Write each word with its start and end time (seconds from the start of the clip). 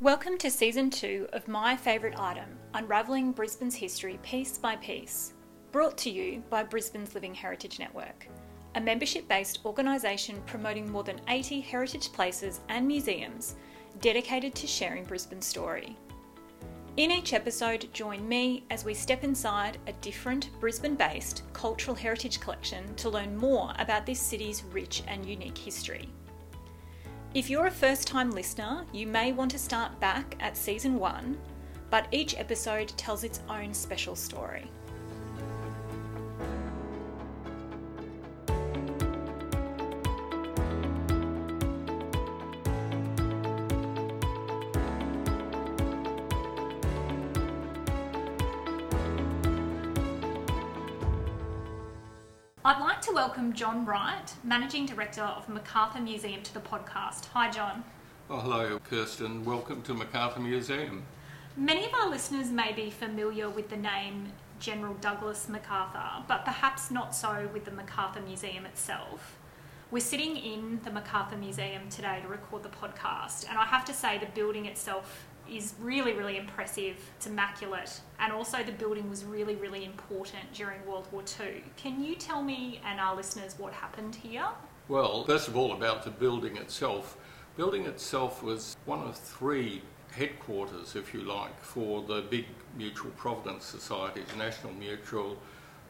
Welcome 0.00 0.38
to 0.38 0.48
season 0.48 0.90
two 0.90 1.26
of 1.32 1.48
My 1.48 1.76
Favourite 1.76 2.16
Item 2.20 2.56
Unravelling 2.72 3.32
Brisbane's 3.32 3.74
History 3.74 4.20
Piece 4.22 4.56
by 4.56 4.76
Piece, 4.76 5.32
brought 5.72 5.98
to 5.98 6.08
you 6.08 6.40
by 6.48 6.62
Brisbane's 6.62 7.16
Living 7.16 7.34
Heritage 7.34 7.80
Network, 7.80 8.28
a 8.76 8.80
membership 8.80 9.26
based 9.26 9.58
organisation 9.64 10.40
promoting 10.46 10.88
more 10.88 11.02
than 11.02 11.20
80 11.26 11.62
heritage 11.62 12.12
places 12.12 12.60
and 12.68 12.86
museums 12.86 13.56
dedicated 14.00 14.54
to 14.54 14.68
sharing 14.68 15.02
Brisbane's 15.02 15.46
story. 15.46 15.96
In 16.96 17.10
each 17.10 17.32
episode, 17.32 17.92
join 17.92 18.28
me 18.28 18.62
as 18.70 18.84
we 18.84 18.94
step 18.94 19.24
inside 19.24 19.78
a 19.88 19.92
different 19.94 20.50
Brisbane 20.60 20.94
based 20.94 21.42
cultural 21.52 21.96
heritage 21.96 22.38
collection 22.38 22.94
to 22.94 23.10
learn 23.10 23.36
more 23.36 23.72
about 23.80 24.06
this 24.06 24.20
city's 24.20 24.62
rich 24.62 25.02
and 25.08 25.26
unique 25.26 25.58
history. 25.58 26.08
If 27.34 27.50
you're 27.50 27.66
a 27.66 27.70
first 27.70 28.06
time 28.06 28.30
listener, 28.30 28.86
you 28.90 29.06
may 29.06 29.32
want 29.32 29.50
to 29.50 29.58
start 29.58 30.00
back 30.00 30.34
at 30.40 30.56
season 30.56 30.98
one, 30.98 31.36
but 31.90 32.08
each 32.10 32.34
episode 32.38 32.88
tells 32.96 33.22
its 33.22 33.40
own 33.50 33.74
special 33.74 34.16
story. 34.16 34.70
I'd 52.68 52.80
like 52.80 53.00
to 53.00 53.12
welcome 53.12 53.54
John 53.54 53.86
Wright, 53.86 54.30
Managing 54.44 54.84
Director 54.84 55.22
of 55.22 55.48
MacArthur 55.48 56.02
Museum, 56.02 56.42
to 56.42 56.52
the 56.52 56.60
podcast. 56.60 57.24
Hi, 57.32 57.50
John. 57.50 57.82
Oh, 58.28 58.40
hello, 58.40 58.78
Kirsten. 58.80 59.42
Welcome 59.42 59.80
to 59.84 59.94
MacArthur 59.94 60.40
Museum. 60.40 61.04
Many 61.56 61.86
of 61.86 61.94
our 61.94 62.10
listeners 62.10 62.50
may 62.50 62.74
be 62.74 62.90
familiar 62.90 63.48
with 63.48 63.70
the 63.70 63.78
name 63.78 64.34
General 64.60 64.92
Douglas 65.00 65.48
MacArthur, 65.48 66.22
but 66.28 66.44
perhaps 66.44 66.90
not 66.90 67.16
so 67.16 67.48
with 67.54 67.64
the 67.64 67.70
MacArthur 67.70 68.20
Museum 68.20 68.66
itself. 68.66 69.38
We're 69.90 70.00
sitting 70.00 70.36
in 70.36 70.80
the 70.84 70.90
MacArthur 70.90 71.38
Museum 71.38 71.88
today 71.88 72.20
to 72.20 72.28
record 72.28 72.64
the 72.64 72.68
podcast, 72.68 73.48
and 73.48 73.56
I 73.56 73.64
have 73.64 73.86
to 73.86 73.94
say 73.94 74.18
the 74.18 74.26
building 74.26 74.66
itself 74.66 75.26
is 75.50 75.74
really, 75.80 76.12
really 76.12 76.36
impressive. 76.36 76.96
It's 77.16 77.26
immaculate. 77.26 78.00
And 78.18 78.32
also, 78.32 78.62
the 78.62 78.72
building 78.72 79.08
was 79.08 79.24
really, 79.24 79.56
really 79.56 79.84
important 79.84 80.52
during 80.52 80.84
World 80.86 81.08
War 81.12 81.22
II. 81.40 81.62
Can 81.76 82.02
you 82.02 82.14
tell 82.14 82.42
me 82.42 82.80
and 82.84 83.00
our 83.00 83.14
listeners 83.14 83.54
what 83.58 83.72
happened 83.72 84.14
here? 84.14 84.46
Well, 84.88 85.24
first 85.24 85.48
of 85.48 85.56
all, 85.56 85.72
about 85.72 86.04
the 86.04 86.10
building 86.10 86.56
itself. 86.56 87.16
Building 87.56 87.86
itself 87.86 88.42
was 88.42 88.76
one 88.84 89.00
of 89.00 89.16
three 89.16 89.82
headquarters, 90.12 90.96
if 90.96 91.12
you 91.12 91.22
like, 91.22 91.60
for 91.60 92.02
the 92.02 92.22
big 92.22 92.46
mutual 92.76 93.10
provident 93.12 93.62
societies, 93.62 94.24
National 94.36 94.72
Mutual, 94.72 95.36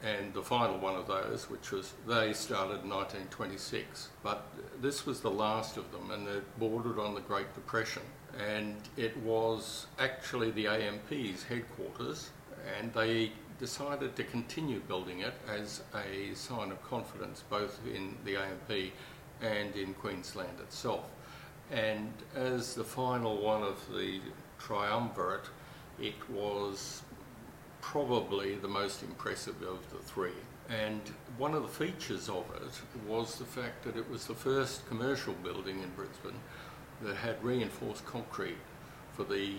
and 0.03 0.33
the 0.33 0.41
final 0.41 0.77
one 0.77 0.95
of 0.95 1.07
those, 1.07 1.49
which 1.49 1.71
was 1.71 1.93
they 2.07 2.33
started 2.33 2.83
in 2.83 2.89
1926. 2.89 4.09
But 4.23 4.47
this 4.81 5.05
was 5.05 5.19
the 5.21 5.31
last 5.31 5.77
of 5.77 5.91
them, 5.91 6.11
and 6.11 6.27
it 6.27 6.59
bordered 6.59 6.99
on 6.99 7.15
the 7.15 7.21
Great 7.21 7.53
Depression 7.53 8.03
and 8.39 8.75
it 8.97 9.15
was 9.17 9.87
actually 9.99 10.51
the 10.51 10.67
AMP's 10.67 11.43
headquarters, 11.43 12.29
and 12.77 12.93
they 12.93 13.31
decided 13.59 14.15
to 14.15 14.23
continue 14.23 14.79
building 14.79 15.19
it 15.19 15.33
as 15.47 15.81
a 15.93 16.33
sign 16.33 16.71
of 16.71 16.81
confidence 16.83 17.43
both 17.49 17.79
in 17.93 18.15
the 18.23 18.37
AMP 18.37 18.91
and 19.41 19.75
in 19.75 19.93
Queensland 19.95 20.59
itself. 20.61 21.05
And 21.71 22.11
as 22.35 22.73
the 22.73 22.83
final 22.83 23.41
one 23.41 23.61
of 23.61 23.77
the 23.93 24.21
triumvirate, 24.57 25.49
it 25.99 26.29
was 26.29 27.03
probably 27.81 28.55
the 28.55 28.67
most 28.67 29.03
impressive 29.03 29.61
of 29.61 29.79
the 29.91 29.97
three. 29.97 30.31
And 30.69 31.01
one 31.37 31.53
of 31.53 31.63
the 31.63 31.67
features 31.67 32.29
of 32.29 32.45
it 32.55 33.09
was 33.09 33.35
the 33.35 33.45
fact 33.45 33.83
that 33.83 33.97
it 33.97 34.09
was 34.09 34.25
the 34.25 34.35
first 34.35 34.87
commercial 34.87 35.33
building 35.43 35.81
in 35.81 35.89
Brisbane 35.89 36.39
that 37.01 37.15
had 37.15 37.43
reinforced 37.43 38.05
concrete 38.05 38.57
for 39.13 39.23
the 39.23 39.53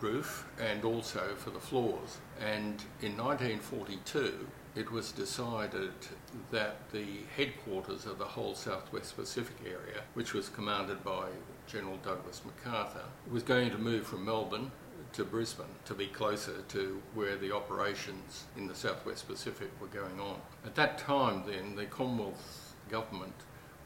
roof 0.00 0.46
and 0.60 0.84
also 0.84 1.34
for 1.36 1.50
the 1.50 1.60
floors. 1.60 2.18
And 2.40 2.82
in 3.00 3.16
1942, 3.16 4.46
it 4.74 4.90
was 4.92 5.12
decided 5.12 5.92
that 6.50 6.90
the 6.92 7.06
headquarters 7.36 8.06
of 8.06 8.18
the 8.18 8.24
whole 8.24 8.54
Southwest 8.54 9.16
Pacific 9.16 9.56
area, 9.64 10.02
which 10.14 10.34
was 10.34 10.48
commanded 10.48 11.02
by 11.02 11.26
General 11.66 11.96
Douglas 11.96 12.42
MacArthur, 12.44 13.04
was 13.30 13.42
going 13.42 13.70
to 13.70 13.78
move 13.78 14.06
from 14.06 14.24
Melbourne 14.24 14.70
to 15.14 15.24
Brisbane 15.24 15.66
to 15.86 15.94
be 15.94 16.06
closer 16.06 16.62
to 16.68 17.02
where 17.14 17.36
the 17.36 17.54
operations 17.54 18.44
in 18.56 18.68
the 18.68 18.74
Southwest 18.74 19.26
Pacific 19.26 19.70
were 19.80 19.88
going 19.88 20.20
on. 20.20 20.36
At 20.64 20.74
that 20.74 20.98
time, 20.98 21.44
then, 21.46 21.74
the 21.76 21.86
Commonwealth 21.86 22.74
government 22.88 23.34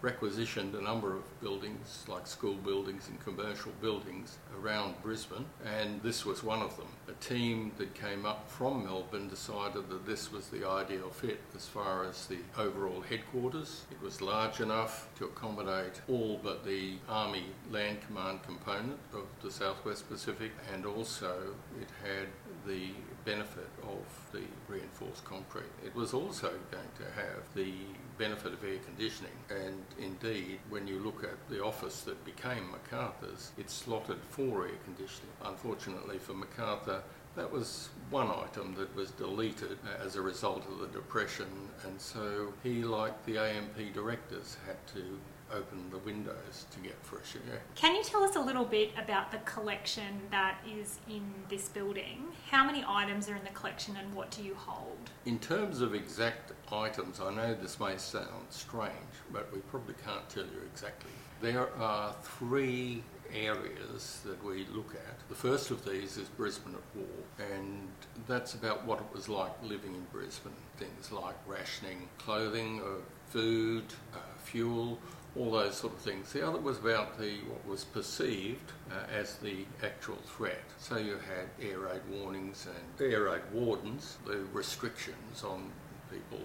requisitioned 0.03 0.75
a 0.75 0.83
number 0.83 1.15
of 1.15 1.41
buildings, 1.41 2.05
like 2.09 2.27
school 2.27 2.55
buildings 2.55 3.09
and 3.09 3.19
commercial 3.21 3.73
buildings 3.81 4.39
around 4.61 5.01
Brisbane, 5.01 5.47
and 5.65 6.03
this 6.03 6.27
was 6.27 6.43
one 6.43 6.61
of 6.61 6.77
them. 6.77 6.89
A 7.09 7.13
team 7.25 7.71
that 7.79 7.95
came 7.95 8.27
up 8.27 8.51
from 8.51 8.85
Melbourne 8.85 9.29
decided 9.29 9.89
that 9.89 10.05
this 10.05 10.33
was 10.33 10.49
the 10.49 10.69
ideal 10.69 11.11
fit 11.11 11.41
as 11.55 11.67
far 11.67 12.05
as 12.05 12.27
the 12.27 12.39
overall 12.59 13.01
headquarters. 13.01 13.85
It 13.93 14.03
was 14.03 14.21
large 14.21 14.61
enough 14.61 15.09
to 15.19 15.27
accommodate 15.27 16.01
all 16.09 16.41
but 16.43 16.65
the 16.65 16.95
Army 17.09 17.47
Land 17.71 17.99
Command 18.07 18.43
component 18.43 18.99
of 19.15 19.27
the 19.41 19.51
Southwest 19.51 20.09
Pacific, 20.09 20.51
and 20.75 20.85
also 20.85 21.55
it 21.81 21.89
had 22.03 22.27
the 22.67 22.89
benefit 23.25 23.69
of 23.83 24.33
the 24.33 24.43
reinforced 24.69 25.25
concrete. 25.25 25.71
It 25.85 25.95
was 25.95 26.15
also 26.15 26.51
going 26.71 26.93
to 26.99 27.05
have 27.21 27.43
the 27.55 27.73
benefit 28.19 28.53
of 28.53 28.65
air 28.65 28.79
conditioning, 28.85 29.33
and 29.51 29.85
indeed, 29.99 30.59
when 30.69 30.87
you 30.87 30.99
look 30.99 31.25
at 31.25 31.49
the 31.49 31.63
office 31.63 32.03
that 32.03 32.25
became 32.25 32.71
MacArthur's, 32.71 33.53
it's 33.59 33.73
slotted 33.73 34.19
for 34.31 34.65
air 34.65 34.79
conditioning. 34.85 35.33
Unfortunately 35.45 36.19
for 36.19 36.35
MacArthur, 36.35 37.03
that 37.35 37.51
was 37.51 37.89
one 38.11 38.31
item 38.31 38.75
that 38.75 38.95
was 38.95 39.11
deleted 39.13 39.79
as 40.05 40.17
a 40.17 40.23
result 40.23 40.67
of 40.69 40.79
the 40.81 40.87
Depression, 40.89 41.47
and 41.85 41.99
so 42.01 42.53
he, 42.63 42.83
like 42.85 43.25
the 43.25 43.39
AMP 43.39 43.95
directors, 43.95 44.59
had 44.67 44.77
to 44.89 45.19
open 45.53 45.91
the 45.91 45.99
windows 45.99 46.67
to 46.71 46.81
get 46.81 46.95
fresh 47.03 47.35
air. 47.51 47.61
Can 47.75 47.95
you 47.95 48.03
tell 48.03 48.23
us 48.23 48.37
a 48.37 48.41
little 48.41 48.65
bit 48.65 48.91
about 49.03 49.31
the 49.31 49.39
collection 49.39 50.21
that 50.31 50.59
is 50.67 50.99
in 51.09 51.23
this 51.49 51.69
building? 51.69 52.25
How 52.51 52.65
many 52.65 52.85
items 52.87 53.29
are 53.29 53.37
in 53.37 53.45
the 53.45 53.51
collection 53.51 53.97
and 53.97 54.13
what 54.15 54.31
do 54.31 54.43
you 54.43 54.55
hold? 54.55 55.11
In 55.27 55.39
terms 55.39 55.81
of 55.81 55.95
exact 55.95 56.53
items, 56.73 57.21
I 57.21 57.33
know 57.35 57.55
this 57.55 57.79
may 57.79 57.97
sound 57.97 58.47
strange, 58.51 58.93
but 59.33 59.53
we 59.53 59.61
probably 59.61 59.95
can't 60.05 60.29
tell 60.29 60.45
you 60.45 60.63
exactly. 60.73 61.11
There 61.41 61.75
are 61.77 62.15
three 62.23 63.03
areas 63.35 64.21
that 64.25 64.43
we 64.45 64.67
look 64.73 64.95
at. 64.95 65.29
The 65.29 65.35
first 65.35 65.71
of 65.71 65.85
these 65.85 66.17
is 66.17 66.29
Brisbane 66.29 66.75
at 66.75 66.97
War, 66.97 67.49
and 67.55 67.89
that's 68.29 68.55
about 68.55 68.85
what 68.85 69.01
it 69.01 69.07
was 69.13 69.29
like 69.29 69.53
living 69.63 69.95
in 69.95 70.05
Brisbane. 70.13 70.53
Things 70.77 71.11
like 71.11 71.35
rationing, 71.47 72.09
clothing, 72.19 72.81
uh, 72.81 73.01
food, 73.31 73.85
uh, 74.15 74.19
fuel, 74.45 74.99
all 75.37 75.51
those 75.51 75.77
sort 75.77 75.95
of 75.95 76.01
things. 76.01 76.33
The 76.33 76.47
other 76.47 76.59
was 76.59 76.79
about 76.79 77.19
the 77.19 77.37
what 77.49 77.67
was 77.67 77.85
perceived 77.85 78.73
uh, 78.91 79.11
as 79.13 79.37
the 79.37 79.65
actual 79.83 80.19
threat. 80.37 80.65
So 80.79 80.99
you 80.99 81.13
had 81.15 81.49
air 81.61 81.79
raid 81.81 82.03
warnings 82.11 82.67
and 82.67 83.13
air 83.13 83.25
raid 83.25 83.43
wardens, 83.53 84.19
the 84.27 84.45
restrictions 84.53 85.43
on 85.43 85.71
people 86.11 86.41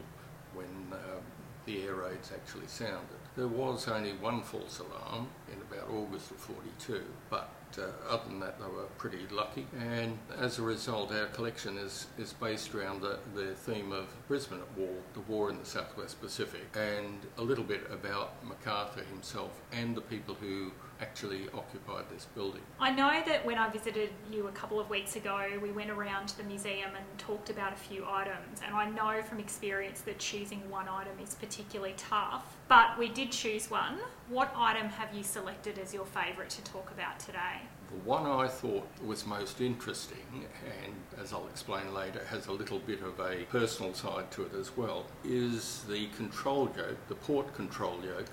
when 0.54 0.94
uh, 0.94 1.20
the 1.66 1.84
air 1.84 1.96
raids 1.96 2.32
actually 2.34 2.68
sounded. 2.68 3.20
There 3.36 3.48
was 3.48 3.88
only 3.88 4.14
one 4.14 4.42
false 4.42 4.80
alarm 4.80 5.28
in 5.52 5.62
about 5.70 5.94
August 5.94 6.32
of 6.32 6.38
42, 6.38 7.04
but 7.30 7.50
uh, 7.78 7.84
other 8.10 8.24
than 8.30 8.40
that, 8.40 8.60
they 8.60 8.66
were 8.66 8.86
pretty 8.98 9.26
lucky. 9.32 9.68
And 9.80 10.18
as 10.38 10.60
a 10.60 10.62
result, 10.62 11.12
our 11.12 11.28
collection 11.28 11.78
is, 11.78 12.08
is 12.18 12.34
based 12.34 12.74
around 12.74 13.02
the, 13.02 13.20
the 13.36 13.54
theme 13.56 13.92
of 13.92 14.08
Brisbane 14.28 14.60
at 14.60 14.78
War, 14.78 14.96
the 15.14 15.22
war 15.22 15.50
in 15.50 15.60
the 15.60 15.66
Southwest 15.66 16.22
Pacific, 16.22 16.66
and 16.76 17.20
a 17.38 17.42
little 17.42 17.64
bit 17.64 17.82
about 17.92 18.46
MacArthur 18.46 19.04
himself 19.04 19.52
and 19.72 19.96
the 19.96 20.02
people 20.02 20.36
who 20.36 20.72
actually 21.02 21.48
occupied 21.54 22.06
this 22.10 22.26
building. 22.36 22.62
I 22.80 22.92
know 22.92 23.22
that 23.26 23.46
when 23.46 23.58
I 23.58 23.70
visited 23.70 24.10
you 24.32 24.48
a 24.48 24.52
couple 24.52 24.80
of 24.80 24.90
weeks 24.90 25.16
ago, 25.16 25.48
we 25.62 25.72
went 25.72 25.90
around 25.90 26.28
to 26.30 26.38
the 26.38 26.44
museum 26.44 26.92
and 26.96 27.06
talked 27.18 27.50
about 27.50 27.74
a 27.74 27.76
few 27.76 28.06
items, 28.08 28.62
and 28.66 28.76
I 28.76 28.90
know 28.90 29.22
from 29.22 29.40
experience 29.40 30.02
that 30.02 30.20
choosing 30.20 30.70
one 30.70 30.88
item 30.88 31.14
is 31.22 31.36
particularly 31.36 31.94
tough, 31.98 32.58
but 32.68 32.98
we 32.98 33.10
did 33.10 33.32
choose 33.32 33.70
one. 33.70 34.00
What 34.30 34.52
item 34.56 34.90
have 34.90 35.14
you 35.14 35.24
selected 35.24 35.80
as 35.80 35.94
your 35.94 36.06
favourite 36.06 36.50
to 36.52 36.64
talk 36.64 36.92
about 36.92 37.20
today? 37.20 37.62
The 37.90 38.10
one 38.10 38.26
I 38.26 38.50
thought 38.50 38.86
was 39.06 39.26
most 39.26 39.62
interesting, 39.62 40.46
and 40.66 40.94
as 41.22 41.32
I'll 41.32 41.48
explain 41.48 41.94
later, 41.94 42.22
has 42.26 42.48
a 42.48 42.52
little 42.52 42.80
bit 42.80 43.02
of 43.02 43.18
a 43.20 43.44
personal 43.50 43.94
side 43.94 44.30
to 44.32 44.44
it 44.44 44.54
as 44.60 44.76
well, 44.76 45.06
is 45.24 45.86
the 45.88 46.08
control 46.08 46.70
yoke, 46.76 46.98
the 47.08 47.16
port 47.16 47.54
control 47.54 47.98
yoke 48.04 48.26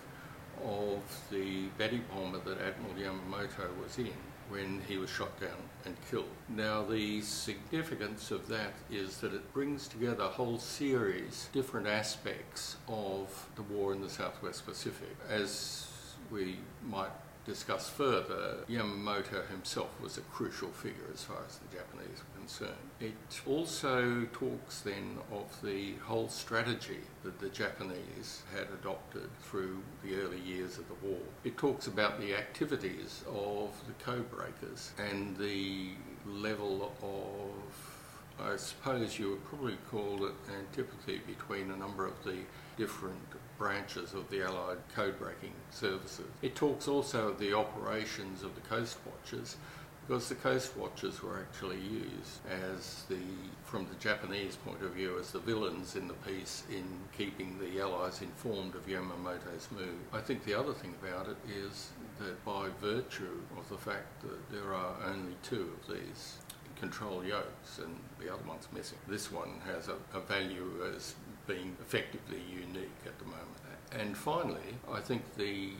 of 0.64 1.00
the 1.30 1.66
Betty 1.78 2.00
bomber 2.12 2.38
that 2.38 2.58
Admiral 2.60 2.94
Yamamoto 2.94 3.68
was 3.82 3.98
in. 3.98 4.12
when 4.48 4.82
he 4.86 4.98
was 4.98 5.08
shot 5.10 5.40
down 5.40 5.56
and 5.84 5.96
killed. 6.10 6.28
Now, 6.48 6.82
the 6.84 7.22
significance 7.22 8.30
of 8.30 8.46
that 8.48 8.74
is 8.90 9.18
that 9.18 9.32
it 9.32 9.52
brings 9.52 9.88
together 9.88 10.24
a 10.24 10.28
whole 10.28 10.58
series 10.58 11.48
different 11.52 11.86
aspects 11.86 12.76
of 12.88 13.48
the 13.56 13.62
war 13.62 13.92
in 13.92 14.02
the 14.02 14.10
Southwest 14.10 14.66
Pacific. 14.66 15.16
As 15.28 15.86
we 16.30 16.58
might 16.86 17.10
discuss 17.46 17.88
further, 17.88 18.64
Yamamoto 18.68 19.48
himself 19.48 19.90
was 20.00 20.18
a 20.18 20.22
crucial 20.22 20.68
figure 20.70 21.08
as 21.12 21.22
far 21.24 21.38
as 21.46 21.58
the 21.58 21.76
Japanese 21.76 22.20
were 22.44 22.66
concerned. 22.66 22.72
Uh, 23.00 23.06
it 23.06 23.40
also 23.46 24.26
talks 24.32 24.80
then 24.80 25.18
of 25.32 25.60
the 25.62 25.94
whole 26.04 26.28
strategy 26.28 27.00
that 27.22 27.38
the 27.40 27.48
Japanese 27.48 28.42
had 28.54 28.66
adopted 28.80 29.28
through 29.42 29.82
the 30.02 30.16
early 30.16 30.40
years 30.40 30.78
of 30.78 30.84
the 30.88 31.06
war. 31.06 31.20
It 31.44 31.56
talks 31.56 31.86
about 31.86 32.20
the 32.20 32.34
activities 32.34 33.22
of 33.28 33.70
the 33.86 34.04
code 34.04 34.30
breakers 34.30 34.92
and 34.98 35.36
the 35.36 35.90
level 36.26 36.92
of, 37.02 38.44
I 38.44 38.56
suppose 38.56 39.18
you 39.18 39.30
would 39.30 39.44
probably 39.44 39.76
call 39.90 40.24
it 40.26 40.34
antipathy 40.56 41.20
between 41.26 41.70
a 41.70 41.76
number 41.76 42.06
of 42.06 42.22
the 42.24 42.38
different 42.76 43.20
branches 43.58 44.14
of 44.14 44.28
the 44.30 44.42
Allied 44.42 44.78
code 44.94 45.18
breaking 45.18 45.52
services. 45.70 46.26
It 46.42 46.56
talks 46.56 46.88
also 46.88 47.28
of 47.28 47.38
the 47.38 47.54
operations 47.54 48.42
of 48.42 48.54
the 48.54 48.60
Coast 48.62 48.96
Watchers 49.06 49.56
because 50.06 50.28
the 50.28 50.34
Coast 50.34 50.76
Watchers 50.76 51.22
were 51.22 51.38
actually 51.38 51.80
used 51.80 52.40
as 52.46 53.04
the, 53.08 53.18
from 53.64 53.86
the 53.86 53.94
Japanese 53.96 54.56
point 54.56 54.82
of 54.82 54.90
view, 54.92 55.18
as 55.18 55.30
the 55.30 55.38
villains 55.38 55.96
in 55.96 56.08
the 56.08 56.14
piece 56.14 56.64
in 56.70 56.84
keeping 57.16 57.58
the 57.58 57.80
Allies 57.80 58.20
informed 58.20 58.74
of 58.74 58.86
Yamamoto's 58.86 59.68
move. 59.70 59.94
I 60.12 60.20
think 60.20 60.44
the 60.44 60.58
other 60.58 60.74
thing 60.74 60.94
about 61.02 61.28
it 61.28 61.36
is 61.48 61.90
that 62.18 62.44
by 62.44 62.68
virtue 62.82 63.40
of 63.56 63.68
the 63.70 63.78
fact 63.78 64.20
that 64.22 64.50
there 64.50 64.74
are 64.74 64.94
only 65.06 65.36
two 65.42 65.70
of 65.80 65.94
these 65.94 66.38
control 66.78 67.24
yokes 67.24 67.78
and 67.78 67.96
the 68.20 68.32
other 68.32 68.42
one's 68.46 68.68
missing, 68.74 68.98
this 69.08 69.32
one 69.32 69.60
has 69.64 69.88
a, 69.88 69.96
a 70.16 70.20
value 70.20 70.70
as 70.94 71.14
being 71.46 71.76
effectively 71.80 72.42
unique 72.52 72.90
at 73.06 73.18
the 73.18 73.24
moment. 73.24 73.40
And 73.92 74.16
finally, 74.16 74.74
I 74.90 75.00
think 75.00 75.22
the 75.36 75.70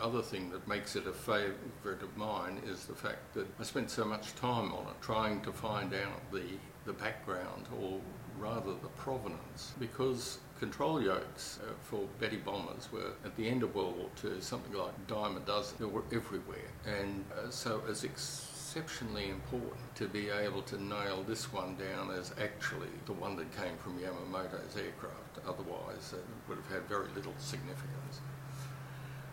other 0.00 0.22
thing 0.22 0.50
that 0.50 0.66
makes 0.66 0.96
it 0.96 1.06
a 1.06 1.12
favourite 1.12 2.02
of 2.02 2.16
mine 2.16 2.60
is 2.66 2.84
the 2.84 2.94
fact 2.94 3.34
that 3.34 3.46
I 3.58 3.62
spent 3.62 3.90
so 3.90 4.04
much 4.04 4.34
time 4.36 4.72
on 4.72 4.86
it 4.88 5.00
trying 5.00 5.40
to 5.42 5.52
find 5.52 5.94
out 5.94 6.32
the, 6.32 6.44
the 6.84 6.92
background 6.92 7.66
or 7.80 8.00
rather 8.38 8.72
the 8.72 8.88
provenance 8.96 9.72
because 9.78 10.38
control 10.58 11.00
yokes 11.00 11.60
uh, 11.62 11.72
for 11.82 12.04
Betty 12.18 12.36
bombers 12.36 12.88
were 12.92 13.12
at 13.24 13.36
the 13.36 13.48
end 13.48 13.62
of 13.62 13.74
World 13.74 13.96
War 13.96 14.08
II 14.24 14.40
something 14.40 14.72
like 14.72 14.92
a 14.92 15.10
dime 15.12 15.36
a 15.36 15.40
dozen. 15.40 15.76
They 15.78 15.84
were 15.86 16.02
everywhere 16.12 16.70
and 16.86 17.24
uh, 17.38 17.50
so 17.50 17.82
ex- 17.88 18.54
exceptionally 18.74 19.30
important 19.30 19.94
to 19.94 20.08
be 20.08 20.30
able 20.30 20.60
to 20.60 20.82
nail 20.82 21.22
this 21.28 21.52
one 21.52 21.76
down 21.76 22.10
as 22.10 22.32
actually 22.42 22.88
the 23.06 23.12
one 23.12 23.36
that 23.36 23.46
came 23.56 23.76
from 23.76 23.96
Yamamoto's 24.00 24.76
aircraft. 24.76 25.38
Otherwise, 25.46 26.12
it 26.12 26.24
would 26.48 26.58
have 26.58 26.66
had 26.72 26.82
very 26.88 27.06
little 27.14 27.34
significance. 27.38 28.20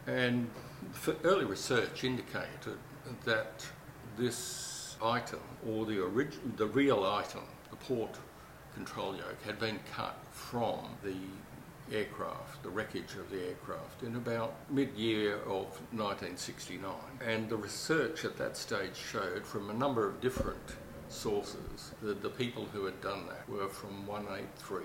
And 0.08 0.50
early 1.24 1.46
research 1.46 2.04
indicated 2.04 2.78
that 3.26 3.66
this 4.18 4.96
item, 5.04 5.40
or 5.68 5.86
the, 5.86 6.00
orig- 6.00 6.58
the 6.58 6.68
real 6.68 7.04
item, 7.06 7.44
the 7.70 7.76
port 7.76 8.18
control 8.74 9.16
yoke, 9.16 9.42
had 9.46 9.60
been 9.60 9.80
cut 9.96 10.18
from 10.32 10.80
the 11.04 11.16
aircraft, 11.96 12.64
the 12.64 12.70
wreckage 12.70 13.16
of 13.20 13.30
the 13.30 13.48
aircraft, 13.48 14.04
in 14.04 14.16
about 14.16 14.54
mid-year 14.70 15.36
of 15.42 15.66
1969. 15.92 16.94
And 17.26 17.50
the 17.50 17.58
research 17.58 18.26
at 18.26 18.38
that 18.38 18.58
stage 18.58 18.96
showed 18.96 19.46
from 19.46 19.70
a 19.70 19.74
number 19.74 20.08
of 20.08 20.22
different 20.22 20.78
sources 21.10 21.92
that 22.02 22.22
the 22.22 22.30
people 22.30 22.66
who 22.72 22.86
had 22.86 23.02
done 23.02 23.28
that 23.28 23.48
were 23.50 23.68
from 23.68 24.08
183 24.08 24.84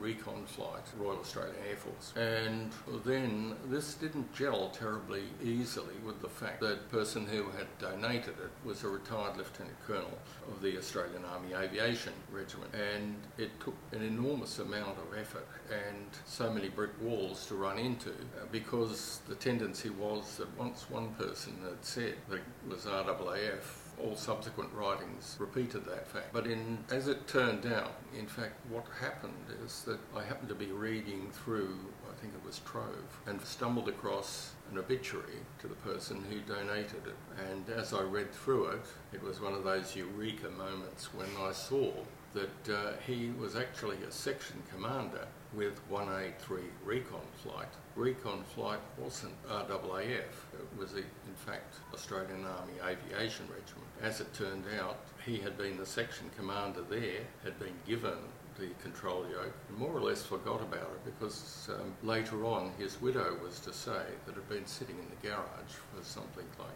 recon 0.00 0.44
flight, 0.46 0.82
Royal 0.98 1.18
Australian 1.18 1.56
Air 1.68 1.76
Force. 1.76 2.12
And 2.16 2.72
then 3.04 3.54
this 3.66 3.94
didn't 3.94 4.32
gel 4.34 4.70
terribly 4.70 5.24
easily 5.42 5.94
with 6.04 6.20
the 6.22 6.28
fact 6.28 6.60
that 6.60 6.90
the 6.90 6.96
person 6.96 7.26
who 7.26 7.44
had 7.50 7.66
donated 7.78 8.34
it 8.42 8.50
was 8.64 8.82
a 8.84 8.88
retired 8.88 9.36
Lieutenant 9.36 9.76
Colonel 9.86 10.18
of 10.48 10.62
the 10.62 10.76
Australian 10.78 11.24
Army 11.24 11.54
Aviation 11.54 12.12
Regiment. 12.32 12.72
And 12.74 13.16
it 13.38 13.50
took 13.60 13.76
an 13.92 14.02
enormous 14.02 14.58
amount 14.58 14.98
of 14.98 15.18
effort 15.18 15.46
and 15.70 16.06
so 16.26 16.52
many 16.52 16.68
brick 16.68 16.90
walls 17.00 17.46
to 17.46 17.54
run 17.54 17.78
into 17.78 18.10
uh, 18.10 18.46
because 18.50 19.20
the 19.28 19.34
tendency 19.34 19.90
was 19.90 20.36
that 20.36 20.58
once 20.58 20.86
one 20.90 21.10
person 21.14 21.56
had 21.62 21.84
said 21.84 22.14
that 22.28 22.36
it 22.36 22.42
was 22.68 22.86
RAAF, 22.86 23.79
all 24.02 24.16
subsequent 24.16 24.72
writings 24.72 25.36
repeated 25.38 25.84
that 25.86 26.06
fact. 26.06 26.32
But 26.32 26.46
in, 26.46 26.78
as 26.90 27.08
it 27.08 27.26
turned 27.26 27.66
out, 27.66 27.94
in 28.18 28.26
fact, 28.26 28.54
what 28.68 28.86
happened 29.00 29.34
is 29.64 29.82
that 29.84 29.98
I 30.16 30.22
happened 30.22 30.48
to 30.48 30.54
be 30.54 30.72
reading 30.72 31.30
through, 31.32 31.78
I 32.10 32.20
think 32.20 32.34
it 32.34 32.44
was 32.44 32.60
Trove, 32.60 33.20
and 33.26 33.40
stumbled 33.42 33.88
across 33.88 34.52
an 34.70 34.78
obituary 34.78 35.40
to 35.58 35.68
the 35.68 35.74
person 35.76 36.24
who 36.30 36.38
donated 36.40 37.02
it. 37.06 37.16
And 37.50 37.68
as 37.70 37.92
I 37.92 38.02
read 38.02 38.32
through 38.32 38.66
it, 38.66 38.86
it 39.12 39.22
was 39.22 39.40
one 39.40 39.54
of 39.54 39.64
those 39.64 39.96
eureka 39.96 40.50
moments 40.50 41.12
when 41.14 41.28
I 41.40 41.52
saw 41.52 41.92
that 42.34 42.68
uh, 42.72 42.92
he 43.06 43.32
was 43.40 43.56
actually 43.56 43.96
a 44.08 44.12
section 44.12 44.62
commander 44.72 45.26
with 45.52 45.80
183 45.88 46.60
Recon 46.84 47.26
Flight. 47.42 47.68
Recon 47.96 48.44
Flight 48.54 48.78
wasn't 48.98 49.34
RAAF, 49.48 50.36
it 50.54 50.78
was 50.78 50.92
in 50.94 51.34
fact 51.34 51.74
Australian 51.92 52.44
Army 52.46 52.74
Aviation 52.84 53.46
Regiment. 53.48 53.88
As 54.00 54.20
it 54.20 54.32
turned 54.32 54.64
out, 54.80 54.98
he 55.26 55.38
had 55.38 55.58
been 55.58 55.76
the 55.76 55.86
section 55.86 56.30
commander 56.36 56.82
there, 56.88 57.22
had 57.42 57.58
been 57.58 57.74
given 57.86 58.18
the 58.60 58.68
control 58.82 59.24
yoke, 59.30 59.54
and 59.68 59.78
more 59.78 59.90
or 59.90 60.00
less 60.00 60.22
forgot 60.22 60.60
about 60.60 60.90
it 60.94 61.04
because 61.04 61.68
um, 61.72 61.92
later 62.02 62.44
on 62.44 62.70
his 62.78 63.00
widow 63.00 63.36
was 63.42 63.58
to 63.60 63.72
say 63.72 64.04
that 64.26 64.32
it 64.32 64.34
had 64.34 64.48
been 64.48 64.66
sitting 64.66 64.96
in 64.96 65.06
the 65.08 65.28
garage 65.28 65.74
for 65.94 66.04
something 66.04 66.44
like 66.58 66.68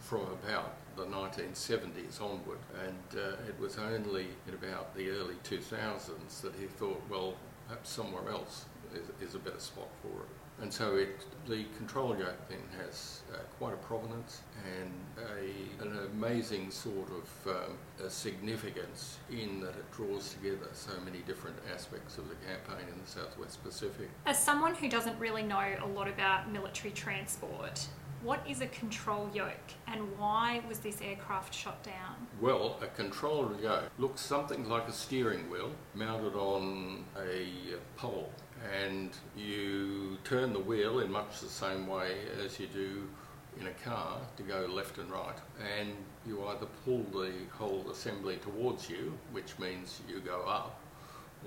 from 0.00 0.22
about 0.22 0.76
the 0.96 1.04
1970s 1.04 2.20
onward, 2.20 2.58
and 2.84 3.20
uh, 3.20 3.48
it 3.48 3.58
was 3.58 3.76
only 3.78 4.28
in 4.46 4.54
about 4.54 4.94
the 4.96 5.10
early 5.10 5.34
2000s 5.44 6.40
that 6.42 6.54
he 6.58 6.66
thought, 6.66 7.02
well, 7.10 7.34
perhaps 7.66 7.90
somewhere 7.90 8.30
else 8.30 8.66
is, 8.94 9.28
is 9.28 9.34
a 9.34 9.38
better 9.38 9.60
spot 9.60 9.88
for 10.02 10.08
it. 10.08 10.45
And 10.60 10.72
so 10.72 10.96
it, 10.96 11.20
the 11.46 11.64
control 11.76 12.16
yoke 12.16 12.48
then 12.48 12.62
has 12.78 13.20
uh, 13.32 13.38
quite 13.58 13.74
a 13.74 13.76
provenance 13.76 14.40
and 14.80 14.90
a, 15.18 15.82
an 15.82 15.98
amazing 16.14 16.70
sort 16.70 17.10
of 17.10 17.54
um, 17.54 18.10
significance 18.10 19.18
in 19.30 19.60
that 19.60 19.70
it 19.70 19.90
draws 19.92 20.32
together 20.32 20.68
so 20.72 20.92
many 21.04 21.18
different 21.18 21.56
aspects 21.72 22.16
of 22.16 22.28
the 22.28 22.36
campaign 22.36 22.88
in 22.90 23.00
the 23.00 23.06
Southwest 23.06 23.62
Pacific. 23.62 24.08
As 24.24 24.42
someone 24.42 24.74
who 24.74 24.88
doesn't 24.88 25.18
really 25.18 25.42
know 25.42 25.74
a 25.82 25.86
lot 25.86 26.08
about 26.08 26.50
military 26.50 26.92
transport, 26.92 27.86
what 28.22 28.44
is 28.48 28.62
a 28.62 28.66
control 28.68 29.30
yoke 29.34 29.52
and 29.86 30.00
why 30.18 30.62
was 30.68 30.78
this 30.78 31.00
aircraft 31.02 31.54
shot 31.54 31.82
down? 31.82 32.26
Well, 32.40 32.78
a 32.82 32.86
control 32.86 33.52
yoke 33.62 33.90
looks 33.98 34.22
something 34.22 34.68
like 34.68 34.88
a 34.88 34.92
steering 34.92 35.50
wheel 35.50 35.70
mounted 35.94 36.34
on 36.34 37.04
a 37.16 37.74
pole 37.96 38.32
and 38.82 39.10
you 39.36 40.18
turn 40.24 40.52
the 40.52 40.58
wheel 40.58 41.00
in 41.00 41.10
much 41.10 41.40
the 41.40 41.48
same 41.48 41.86
way 41.86 42.16
as 42.44 42.58
you 42.58 42.66
do 42.66 43.08
in 43.60 43.66
a 43.68 43.88
car 43.88 44.18
to 44.36 44.42
go 44.42 44.66
left 44.66 44.98
and 44.98 45.10
right 45.10 45.38
and 45.78 45.90
you 46.26 46.44
either 46.48 46.66
pull 46.84 47.02
the 47.12 47.32
whole 47.52 47.86
assembly 47.90 48.36
towards 48.36 48.90
you 48.90 49.12
which 49.32 49.58
means 49.58 50.00
you 50.08 50.20
go 50.20 50.42
up 50.42 50.80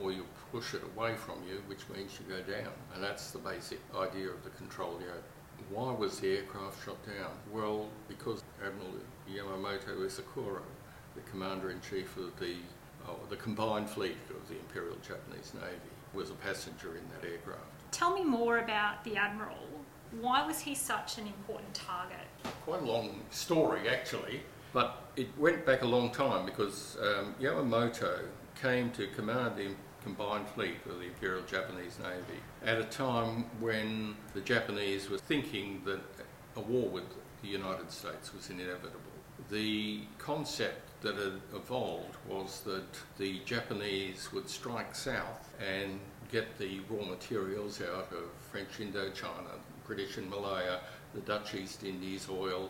or 0.02 0.12
you 0.12 0.26
push 0.52 0.74
it 0.74 0.82
away 0.96 1.16
from 1.16 1.36
you 1.48 1.62
which 1.68 1.88
means 1.96 2.18
you 2.20 2.36
go 2.36 2.42
down 2.52 2.72
and 2.94 3.04
that's 3.04 3.32
the 3.32 3.40
basic 3.40 3.80
idea 3.96 4.30
of 4.30 4.44
the 4.44 4.50
control 4.52 5.00
yoke. 5.00 5.24
Why 5.70 5.92
was 5.92 6.20
the 6.20 6.38
aircraft 6.38 6.84
shot 6.86 7.06
down? 7.06 7.32
Well, 7.52 7.90
because 8.08 8.44
Admiral 8.66 8.94
Yamamoto 9.30 9.98
Isoroku, 10.00 10.62
the 11.16 11.22
Commander-in-Chief 11.30 12.16
of 12.18 12.40
the, 12.40 12.56
oh, 13.08 13.18
the 13.30 13.36
combined 13.36 13.90
fleet 13.90 14.18
of 14.30 14.48
the 14.48 14.56
Imperial 14.56 14.96
Japanese 15.06 15.52
Navy, 15.54 15.92
was 16.14 16.30
a 16.30 16.34
passenger 16.34 16.96
in 16.96 17.04
that 17.14 17.30
aircraft. 17.30 17.64
Tell 17.92 18.14
me 18.14 18.24
more 18.24 18.60
about 18.60 19.04
the 19.04 19.18
Admiral. 19.18 19.58
Why 20.22 20.46
was 20.46 20.60
he 20.60 20.74
such 20.76 21.18
an 21.18 21.28
important 21.28 21.74
target? 21.74 22.28
Quite 22.66 22.82
a 22.82 22.86
long 22.86 23.22
story, 23.30 23.88
actually, 23.90 24.42
but 24.74 25.12
it 25.16 25.28
went 25.38 25.66
back 25.66 25.84
a 25.84 25.88
long 25.88 26.12
time 26.12 26.46
because 26.46 26.98
um, 27.02 27.36
Yamamoto 27.40 28.26
came 28.60 28.92
to 28.92 29.08
command 29.08 29.56
the 29.56 29.70
combined 30.04 30.48
fleet 30.50 30.78
of 30.86 31.00
the 31.00 31.06
Imperial 31.08 31.44
Japanese 31.44 31.98
Navy 32.00 32.40
at 32.66 32.80
a 32.80 32.86
time 32.86 33.46
when 33.60 34.16
the 34.34 34.42
Japanese 34.42 35.10
were 35.10 35.18
thinking 35.18 35.82
that 35.86 36.00
a 36.56 36.62
war 36.62 36.90
with 36.90 37.04
the 37.42 37.48
United 37.48 37.92
States 37.92 38.34
was 38.34 38.50
inevitable. 38.50 39.00
The 39.50 40.02
concept 40.18 40.89
that 41.02 41.16
had 41.16 41.40
evolved 41.56 42.16
was 42.28 42.62
that 42.62 42.88
the 43.18 43.40
Japanese 43.46 44.30
would 44.34 44.50
strike 44.50 44.94
south 44.94 45.54
and 45.60 46.00
get 46.32 46.58
the 46.58 46.80
raw 46.90 47.06
materials 47.06 47.82
out 47.82 48.12
of 48.12 48.30
French 48.52 48.80
Indochina, 48.80 49.58
British 49.86 50.18
in 50.18 50.30
Malaya, 50.30 50.80
the 51.14 51.22
Dutch 51.22 51.56
East 51.56 51.84
Indies 51.84 52.28
oil, 52.30 52.70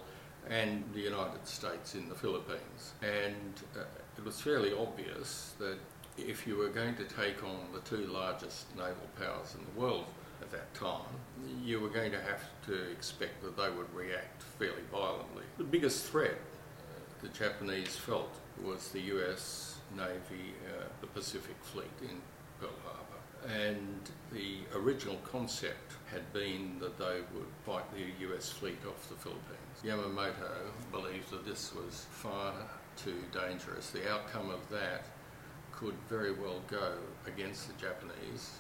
and 0.49 0.83
the 0.93 1.01
United 1.01 1.45
States 1.45 1.95
in 1.95 2.07
the 2.07 2.15
Philippines. 2.15 2.93
And 3.01 3.61
uh, 3.75 3.83
it 4.17 4.23
was 4.23 4.39
fairly 4.39 4.73
obvious 4.73 5.53
that 5.59 5.77
if 6.17 6.47
you 6.47 6.57
were 6.57 6.69
going 6.69 6.95
to 6.95 7.03
take 7.03 7.43
on 7.43 7.67
the 7.73 7.81
two 7.81 8.07
largest 8.07 8.73
naval 8.75 8.95
powers 9.17 9.55
in 9.55 9.65
the 9.73 9.81
world 9.81 10.05
at 10.41 10.51
that 10.51 10.73
time, 10.73 11.15
you 11.63 11.79
were 11.79 11.89
going 11.89 12.11
to 12.11 12.21
have 12.21 12.43
to 12.65 12.91
expect 12.91 13.41
that 13.43 13.57
they 13.57 13.69
would 13.69 13.93
react 13.93 14.43
fairly 14.57 14.83
violently. 14.91 15.43
The 15.57 15.63
biggest 15.63 16.05
threat 16.05 16.37
the 17.21 17.29
Japanese 17.29 17.95
felt 17.95 18.33
was 18.63 18.89
the 18.89 19.01
US 19.01 19.77
Navy, 19.95 20.53
uh, 20.67 20.83
the 21.01 21.07
Pacific 21.07 21.55
Fleet 21.61 21.85
in 22.01 22.21
Pearl 22.59 22.69
Harbor. 22.83 23.53
And 23.53 24.09
the 24.31 24.59
original 24.77 25.17
concept 25.29 25.93
had 26.11 26.31
been 26.33 26.77
that 26.79 26.97
they 26.97 27.21
would 27.33 27.47
fight 27.65 27.85
the 27.93 28.27
US 28.27 28.49
fleet 28.49 28.79
off 28.87 29.09
the 29.09 29.15
Philippines. 29.15 29.55
Yamamoto 29.83 30.71
believed 30.91 31.29
that 31.31 31.45
this 31.45 31.73
was 31.73 32.05
far 32.11 32.53
too 32.95 33.23
dangerous. 33.31 33.89
The 33.89 34.09
outcome 34.11 34.49
of 34.49 34.69
that 34.69 35.05
could 35.71 35.95
very 36.09 36.33
well 36.33 36.61
go 36.67 36.95
against 37.25 37.67
the 37.67 37.81
Japanese, 37.81 38.51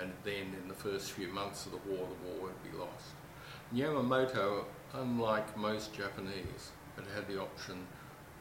and 0.00 0.10
then 0.24 0.56
in 0.62 0.68
the 0.68 0.74
first 0.74 1.12
few 1.12 1.28
months 1.28 1.66
of 1.66 1.72
the 1.72 1.90
war, 1.90 2.06
the 2.08 2.30
war 2.30 2.48
would 2.48 2.72
be 2.72 2.78
lost. 2.78 3.14
Yamamoto, 3.74 4.64
unlike 4.94 5.54
most 5.56 5.92
Japanese, 5.92 6.72
had 6.98 7.14
had 7.14 7.28
the 7.28 7.40
option 7.40 7.86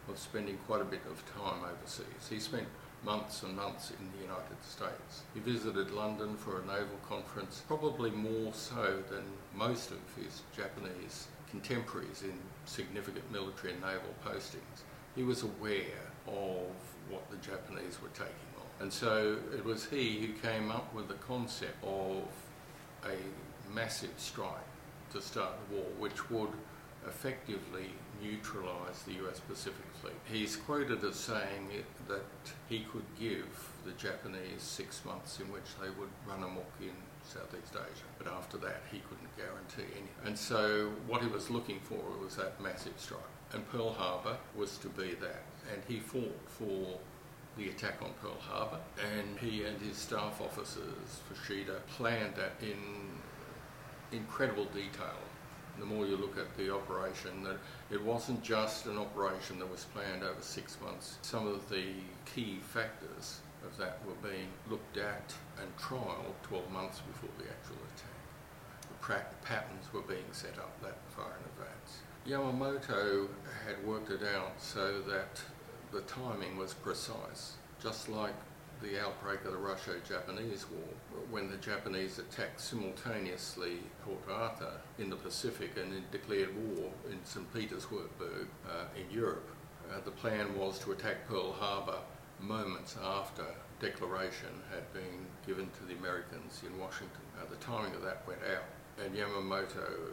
of 0.09 0.17
spending 0.17 0.57
quite 0.67 0.81
a 0.81 0.85
bit 0.85 1.01
of 1.09 1.23
time 1.33 1.61
overseas. 1.63 2.27
He 2.29 2.39
spent 2.39 2.67
months 3.03 3.43
and 3.43 3.55
months 3.55 3.91
in 3.91 4.09
the 4.17 4.23
United 4.23 4.63
States. 4.63 5.23
He 5.33 5.39
visited 5.39 5.91
London 5.91 6.35
for 6.37 6.61
a 6.61 6.65
naval 6.65 6.99
conference, 7.07 7.63
probably 7.67 8.11
more 8.11 8.53
so 8.53 9.03
than 9.09 9.23
most 9.55 9.91
of 9.91 9.99
his 10.15 10.41
Japanese 10.55 11.27
contemporaries 11.49 12.23
in 12.23 12.33
significant 12.65 13.29
military 13.31 13.73
and 13.73 13.81
naval 13.81 14.13
postings. 14.25 14.83
He 15.15 15.23
was 15.23 15.43
aware 15.43 16.11
of 16.27 16.67
what 17.09 17.29
the 17.29 17.37
Japanese 17.37 18.01
were 18.01 18.09
taking 18.09 18.33
on. 18.57 18.65
And 18.81 18.91
so 18.91 19.37
it 19.53 19.63
was 19.63 19.85
he 19.85 20.19
who 20.19 20.47
came 20.47 20.71
up 20.71 20.93
with 20.93 21.07
the 21.07 21.15
concept 21.15 21.83
of 21.83 22.23
a 23.05 23.73
massive 23.73 24.13
strike 24.17 24.51
to 25.13 25.21
start 25.21 25.51
the 25.69 25.77
war, 25.77 25.85
which 25.97 26.29
would 26.29 26.51
effectively 27.07 27.91
neutralise 28.21 29.03
the 29.05 29.13
US 29.27 29.39
Pacific 29.39 29.85
Fleet. 30.01 30.15
He's 30.25 30.55
quoted 30.55 31.03
as 31.03 31.15
saying 31.15 31.83
that 32.07 32.25
he 32.69 32.85
could 32.91 33.05
give 33.19 33.47
the 33.85 33.91
Japanese 33.93 34.61
six 34.61 35.03
months 35.05 35.39
in 35.39 35.51
which 35.51 35.77
they 35.81 35.89
would 35.89 36.09
run 36.27 36.43
amok 36.43 36.71
in 36.81 36.95
Southeast 37.23 37.73
Asia, 37.73 38.05
but 38.17 38.27
after 38.27 38.57
that 38.57 38.81
he 38.91 38.99
couldn't 38.99 39.35
guarantee 39.35 39.91
anything. 39.93 40.25
And 40.25 40.37
so 40.37 40.91
what 41.07 41.21
he 41.21 41.27
was 41.27 41.49
looking 41.49 41.79
for 41.81 42.01
was 42.23 42.35
that 42.37 42.61
massive 42.61 42.93
strike. 42.97 43.21
And 43.53 43.69
Pearl 43.69 43.93
Harbor 43.93 44.37
was 44.55 44.77
to 44.79 44.89
be 44.89 45.15
that. 45.21 45.43
And 45.71 45.81
he 45.87 45.99
fought 45.99 46.37
for 46.47 46.99
the 47.57 47.69
attack 47.69 48.01
on 48.01 48.11
Pearl 48.21 48.37
Harbor, 48.39 48.79
and 49.17 49.37
he 49.39 49.63
and 49.63 49.81
his 49.81 49.97
staff 49.97 50.39
officers, 50.41 51.21
Fuchida, 51.27 51.79
planned 51.87 52.35
that 52.35 52.53
in 52.61 52.77
incredible 54.11 54.65
detail 54.65 55.17
the 55.79 55.85
more 55.85 56.05
you 56.05 56.17
look 56.17 56.37
at 56.37 56.55
the 56.57 56.73
operation, 56.73 57.43
that 57.43 57.57
it 57.91 58.01
wasn't 58.03 58.43
just 58.43 58.85
an 58.85 58.97
operation 58.97 59.59
that 59.59 59.69
was 59.69 59.85
planned 59.93 60.23
over 60.23 60.41
six 60.41 60.77
months. 60.83 61.17
Some 61.21 61.47
of 61.47 61.69
the 61.69 61.85
key 62.25 62.59
factors 62.61 63.39
of 63.65 63.77
that 63.77 63.99
were 64.05 64.29
being 64.29 64.47
looked 64.69 64.97
at 64.97 65.33
and 65.61 65.75
trialled 65.77 66.35
12 66.43 66.71
months 66.71 66.99
before 67.01 67.29
the 67.37 67.45
actual 67.45 67.77
attack. 67.95 68.17
The 68.99 69.45
patterns 69.45 69.85
were 69.93 70.01
being 70.01 70.25
set 70.31 70.57
up 70.57 70.81
that 70.81 70.97
far 71.15 71.27
in 71.27 71.63
advance. 71.63 72.01
Yamamoto 72.27 73.27
had 73.65 73.85
worked 73.87 74.11
it 74.11 74.21
out 74.35 74.53
so 74.57 74.99
that 75.01 75.41
the 75.91 76.01
timing 76.01 76.57
was 76.57 76.73
precise, 76.73 77.53
just 77.81 78.09
like 78.09 78.33
the 78.81 79.01
outbreak 79.01 79.43
of 79.45 79.51
the 79.51 79.57
Russo-Japanese 79.57 80.65
War, 80.69 81.21
when 81.31 81.49
the 81.49 81.57
Japanese 81.57 82.19
attacked 82.19 82.61
simultaneously 82.61 83.79
Port 84.03 84.21
Arthur 84.29 84.79
in 84.99 85.09
the 85.09 85.15
Pacific 85.15 85.71
and 85.77 86.09
declared 86.11 86.49
war 86.55 86.91
in 87.09 87.23
St. 87.23 87.51
Petersburg 87.53 88.09
uh, 88.67 88.85
in 88.95 89.09
Europe. 89.11 89.49
Uh, 89.89 89.99
the 90.03 90.11
plan 90.11 90.57
was 90.57 90.79
to 90.79 90.91
attack 90.91 91.27
Pearl 91.27 91.53
Harbor 91.53 91.99
moments 92.39 92.95
after 93.03 93.45
declaration 93.79 94.49
had 94.71 94.91
been 94.93 95.25
given 95.45 95.69
to 95.71 95.83
the 95.85 95.95
Americans 95.99 96.61
in 96.65 96.77
Washington. 96.79 97.21
Uh, 97.39 97.45
the 97.49 97.55
timing 97.57 97.93
of 97.95 98.01
that 98.03 98.27
went 98.27 98.41
out, 98.43 98.65
and 99.03 99.15
Yamamoto 99.15 100.11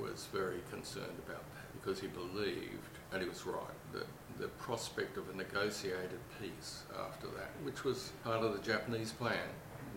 was 0.00 0.28
very 0.32 0.60
concerned 0.70 1.18
about 1.26 1.42
that 1.54 1.80
because 1.80 2.00
he 2.00 2.06
believed, 2.08 2.98
and 3.12 3.22
he 3.22 3.28
was 3.28 3.44
right, 3.46 3.78
that 3.92 4.06
the 4.40 4.48
prospect 4.48 5.18
of 5.18 5.28
a 5.28 5.36
negotiated 5.36 6.18
peace 6.40 6.84
after 6.98 7.26
that, 7.28 7.50
which 7.62 7.84
was 7.84 8.12
part 8.24 8.42
of 8.42 8.52
the 8.52 8.62
Japanese 8.62 9.12
plan, 9.12 9.48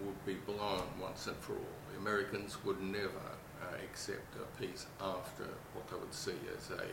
would 0.03 0.25
be 0.25 0.33
blown 0.33 0.83
once 0.99 1.27
and 1.27 1.37
for 1.37 1.53
all. 1.53 1.79
The 1.93 1.99
Americans 1.99 2.57
would 2.65 2.81
never 2.81 3.07
uh, 3.61 3.75
accept 3.83 4.35
a 4.35 4.61
peace 4.61 4.85
after 4.99 5.45
what 5.73 5.87
they 5.87 5.95
would 5.95 6.13
see 6.13 6.35
as 6.57 6.71
a 6.71 6.83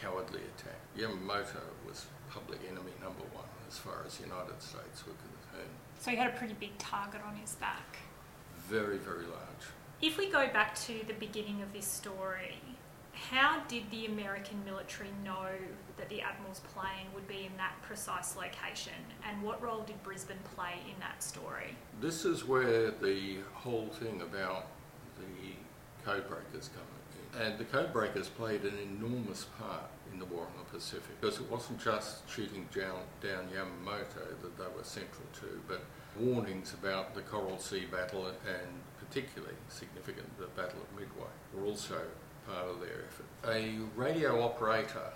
cowardly 0.00 0.40
attack. 0.56 0.80
Yamamoto 0.96 1.60
was 1.86 2.06
public 2.30 2.60
enemy 2.66 2.92
number 3.02 3.24
one 3.34 3.44
as 3.68 3.76
far 3.76 4.02
as 4.06 4.16
the 4.16 4.24
United 4.24 4.62
States 4.62 5.06
were 5.06 5.12
concerned. 5.12 5.74
So 5.98 6.10
he 6.10 6.16
had 6.16 6.32
a 6.32 6.36
pretty 6.36 6.54
big 6.54 6.78
target 6.78 7.20
on 7.26 7.36
his 7.36 7.54
back. 7.56 7.98
Very, 8.56 8.96
very 8.98 9.24
large. 9.24 9.64
If 10.00 10.16
we 10.16 10.30
go 10.30 10.46
back 10.48 10.74
to 10.82 11.00
the 11.06 11.14
beginning 11.14 11.60
of 11.60 11.72
this 11.72 11.86
story, 11.86 12.60
how 13.30 13.60
did 13.68 13.90
the 13.90 14.06
American 14.06 14.64
military 14.64 15.10
know 15.24 15.48
that 15.96 16.08
the 16.08 16.20
Admiral's 16.20 16.60
plane 16.60 17.06
would 17.14 17.26
be 17.26 17.46
in 17.46 17.56
that 17.56 17.74
precise 17.82 18.36
location, 18.36 18.92
and 19.28 19.42
what 19.42 19.60
role 19.62 19.82
did 19.82 20.02
Brisbane 20.02 20.38
play 20.54 20.74
in 20.86 20.98
that 21.00 21.22
story? 21.22 21.76
This 22.00 22.24
is 22.24 22.46
where 22.46 22.90
the 22.90 23.38
whole 23.52 23.88
thing 23.88 24.22
about 24.22 24.66
the 25.18 26.08
codebreakers 26.08 26.70
come 26.72 26.82
in. 26.82 27.42
And 27.42 27.58
the 27.58 27.64
codebreakers 27.64 28.28
played 28.34 28.62
an 28.62 28.74
enormous 28.78 29.44
part 29.58 29.90
in 30.12 30.18
the 30.18 30.24
war 30.24 30.46
in 30.52 30.58
the 30.58 30.78
Pacific 30.78 31.20
because 31.20 31.38
it 31.38 31.50
wasn't 31.50 31.82
just 31.82 32.28
shooting 32.30 32.66
down, 32.74 33.00
down 33.22 33.48
Yamamoto 33.54 34.40
that 34.42 34.56
they 34.56 34.76
were 34.76 34.84
central 34.84 35.26
to, 35.40 35.60
but 35.68 35.82
warnings 36.16 36.72
about 36.72 37.14
the 37.14 37.20
Coral 37.22 37.58
Sea 37.58 37.84
battle 37.90 38.26
and 38.26 38.68
particularly 38.98 39.54
significant 39.68 40.26
the 40.38 40.46
Battle 40.60 40.80
of 40.80 40.98
Midway 40.98 41.28
were 41.54 41.66
also 41.66 42.00
part 42.48 42.68
of 42.68 42.82
effort. 42.82 43.26
A 43.46 43.78
radio 43.96 44.42
operator, 44.42 45.12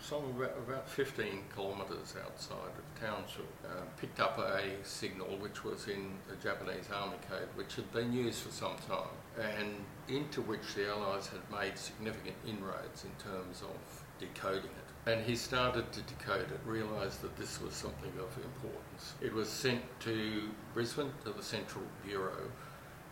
some 0.00 0.24
about, 0.36 0.56
about 0.66 0.88
15 0.88 1.44
kilometres 1.54 2.14
outside 2.22 2.72
of 2.76 3.00
Townsville, 3.00 3.44
uh, 3.64 3.84
picked 4.00 4.20
up 4.20 4.38
a 4.38 4.62
signal 4.82 5.36
which 5.38 5.64
was 5.64 5.88
in 5.88 6.12
the 6.28 6.36
Japanese 6.36 6.88
Army 6.92 7.16
code, 7.30 7.48
which 7.54 7.76
had 7.76 7.90
been 7.92 8.12
used 8.12 8.42
for 8.42 8.50
some 8.50 8.76
time, 8.88 9.14
and 9.58 9.74
into 10.08 10.42
which 10.42 10.74
the 10.74 10.88
Allies 10.88 11.28
had 11.28 11.40
made 11.50 11.78
significant 11.78 12.36
inroads 12.46 13.04
in 13.04 13.32
terms 13.32 13.62
of 13.62 14.04
decoding 14.18 14.64
it. 14.64 15.10
And 15.10 15.24
he 15.24 15.36
started 15.36 15.92
to 15.92 16.00
decode 16.02 16.50
it, 16.50 16.60
realised 16.64 17.20
that 17.22 17.36
this 17.36 17.60
was 17.60 17.74
something 17.74 18.12
of 18.18 18.36
importance. 18.42 19.14
It 19.20 19.32
was 19.32 19.48
sent 19.48 19.82
to 20.00 20.48
Brisbane, 20.72 21.12
to 21.24 21.30
the 21.30 21.42
Central 21.42 21.84
Bureau, 22.06 22.50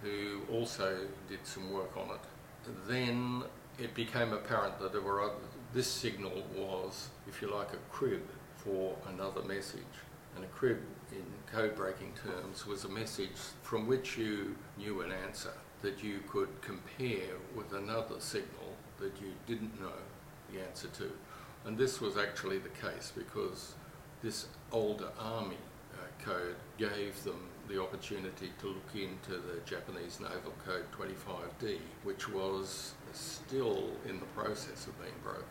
who 0.02 0.40
also 0.50 0.96
did 1.28 1.46
some 1.46 1.70
work 1.70 1.96
on 1.96 2.10
it 2.10 2.20
then 2.86 3.44
it 3.78 3.94
became 3.94 4.32
apparent 4.32 4.78
that 4.80 4.92
there 4.92 5.00
were 5.00 5.22
other, 5.22 5.34
this 5.72 5.86
signal 5.86 6.42
was, 6.56 7.08
if 7.28 7.42
you 7.42 7.50
like, 7.52 7.72
a 7.72 7.78
crib 7.90 8.22
for 8.56 8.96
another 9.08 9.42
message. 9.42 9.80
And 10.36 10.44
a 10.44 10.48
crib, 10.48 10.78
in 11.10 11.24
code 11.52 11.76
breaking 11.76 12.12
terms, 12.24 12.66
was 12.66 12.84
a 12.84 12.88
message 12.88 13.30
from 13.62 13.86
which 13.86 14.16
you 14.16 14.56
knew 14.78 15.02
an 15.02 15.12
answer 15.12 15.52
that 15.82 16.02
you 16.02 16.20
could 16.28 16.48
compare 16.62 17.36
with 17.56 17.72
another 17.72 18.18
signal 18.18 18.76
that 18.98 19.12
you 19.20 19.32
didn't 19.46 19.78
know 19.80 19.92
the 20.52 20.60
answer 20.60 20.88
to. 20.88 21.10
And 21.66 21.76
this 21.76 22.00
was 22.00 22.16
actually 22.16 22.58
the 22.58 22.70
case 22.70 23.12
because 23.14 23.74
this 24.22 24.46
older 24.70 25.08
army 25.18 25.56
uh, 25.94 26.24
code 26.24 26.56
gave 26.78 27.22
them 27.24 27.40
the 27.68 27.80
opportunity 27.80 28.50
to 28.60 28.66
look 28.68 28.94
into 28.94 29.40
the 29.40 29.60
Japanese 29.64 30.20
Naval 30.20 30.52
Code 30.64 30.84
25D, 30.92 31.78
which 32.04 32.28
was 32.28 32.94
still 33.12 33.90
in 34.08 34.18
the 34.20 34.26
process 34.26 34.86
of 34.86 35.00
being 35.00 35.14
broken. 35.22 35.44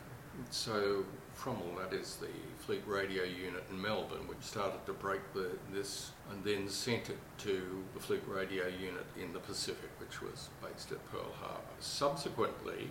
So 0.50 1.04
FRUMEL, 1.34 1.78
that 1.78 1.94
is 1.96 2.16
the 2.16 2.28
Fleet 2.64 2.82
Radio 2.86 3.24
Unit 3.24 3.64
in 3.70 3.80
Melbourne, 3.80 4.26
which 4.28 4.40
started 4.40 4.84
to 4.86 4.92
break 4.92 5.20
the, 5.34 5.50
this 5.72 6.12
and 6.30 6.42
then 6.44 6.68
sent 6.68 7.10
it 7.10 7.18
to 7.38 7.82
the 7.94 8.00
Fleet 8.00 8.22
Radio 8.28 8.66
Unit 8.66 9.06
in 9.20 9.32
the 9.32 9.40
Pacific, 9.40 9.90
which 9.98 10.22
was 10.22 10.48
based 10.62 10.92
at 10.92 11.04
Pearl 11.10 11.32
Harbor. 11.40 11.62
Subsequently, 11.80 12.88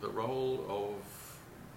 the 0.00 0.08
role 0.08 0.64
of 0.68 0.94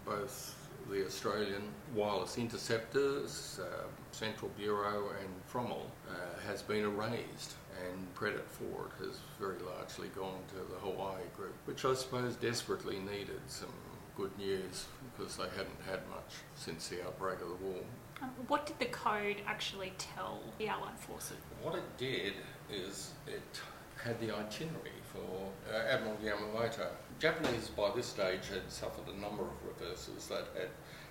both 0.06 0.56
the 0.89 1.06
Australian 1.06 1.63
wireless 1.94 2.38
interceptors, 2.38 3.60
uh, 3.62 3.84
Central 4.12 4.51
Bureau 4.58 5.10
and 5.20 5.29
FRUMEL 5.48 5.86
uh, 6.10 6.13
has 6.48 6.62
been 6.62 6.84
erased 6.84 7.56
and 7.86 8.15
credit 8.15 8.46
for 8.50 8.88
it 8.88 9.06
has 9.06 9.20
very 9.39 9.60
largely 9.60 10.08
gone 10.10 10.39
to 10.50 10.74
the 10.74 10.79
Hawaii 10.79 11.22
group, 11.36 11.53
which 11.65 11.86
I 11.86 11.94
suppose 11.94 12.36
desperately 12.36 13.00
needed 13.00 13.41
some 13.48 13.74
good 14.15 14.36
news 14.38 14.86
because 15.15 15.38
they 15.38 15.44
hadn't 15.44 15.82
had 15.88 16.00
much 16.10 16.34
since 16.56 16.88
the 16.88 17.06
outbreak 17.06 17.39
of 17.41 17.50
the 17.50 17.65
war. 17.65 17.82
Um, 18.22 18.32
what 18.48 18.65
did 18.65 18.79
the 18.79 18.86
code 18.86 19.38
actually 19.46 19.94
tell 20.00 20.41
the 20.58 20.67
Allied 20.67 21.00
forces? 21.00 21.38
What 21.62 21.75
it 21.75 21.98
did 21.98 22.34
is 22.72 23.12
it 23.27 23.62
had 24.03 24.20
the 24.20 24.36
itinerary 24.36 24.91
for 25.17 25.74
uh, 25.74 25.93
Admiral 25.93 26.17
Yamamoto. 26.24 26.88
Japanese 27.19 27.69
by 27.69 27.91
this 27.95 28.05
stage 28.05 28.47
had 28.50 28.69
suffered 28.69 29.07
a 29.07 29.19
number 29.19 29.43
of 29.43 29.55
reverses. 29.65 30.27
They'd 30.27 30.59
had 30.59 30.69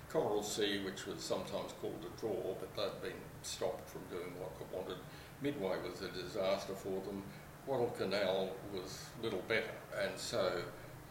Coral 0.08 0.42
Sea, 0.42 0.82
which 0.84 1.06
was 1.06 1.20
sometimes 1.20 1.72
called 1.80 2.04
a 2.04 2.20
draw, 2.20 2.54
but 2.60 2.74
they'd 2.76 3.08
been 3.08 3.20
stopped 3.42 3.88
from 3.88 4.02
doing 4.10 4.32
what 4.38 4.52
they 4.58 4.76
wanted. 4.76 4.98
Midway 5.42 5.76
was 5.88 6.00
a 6.02 6.08
disaster 6.08 6.74
for 6.74 7.00
them. 7.02 7.22
Guadalcanal 7.66 8.54
was 8.72 9.06
little 9.22 9.42
better, 9.48 9.74
and 10.00 10.16
so 10.16 10.62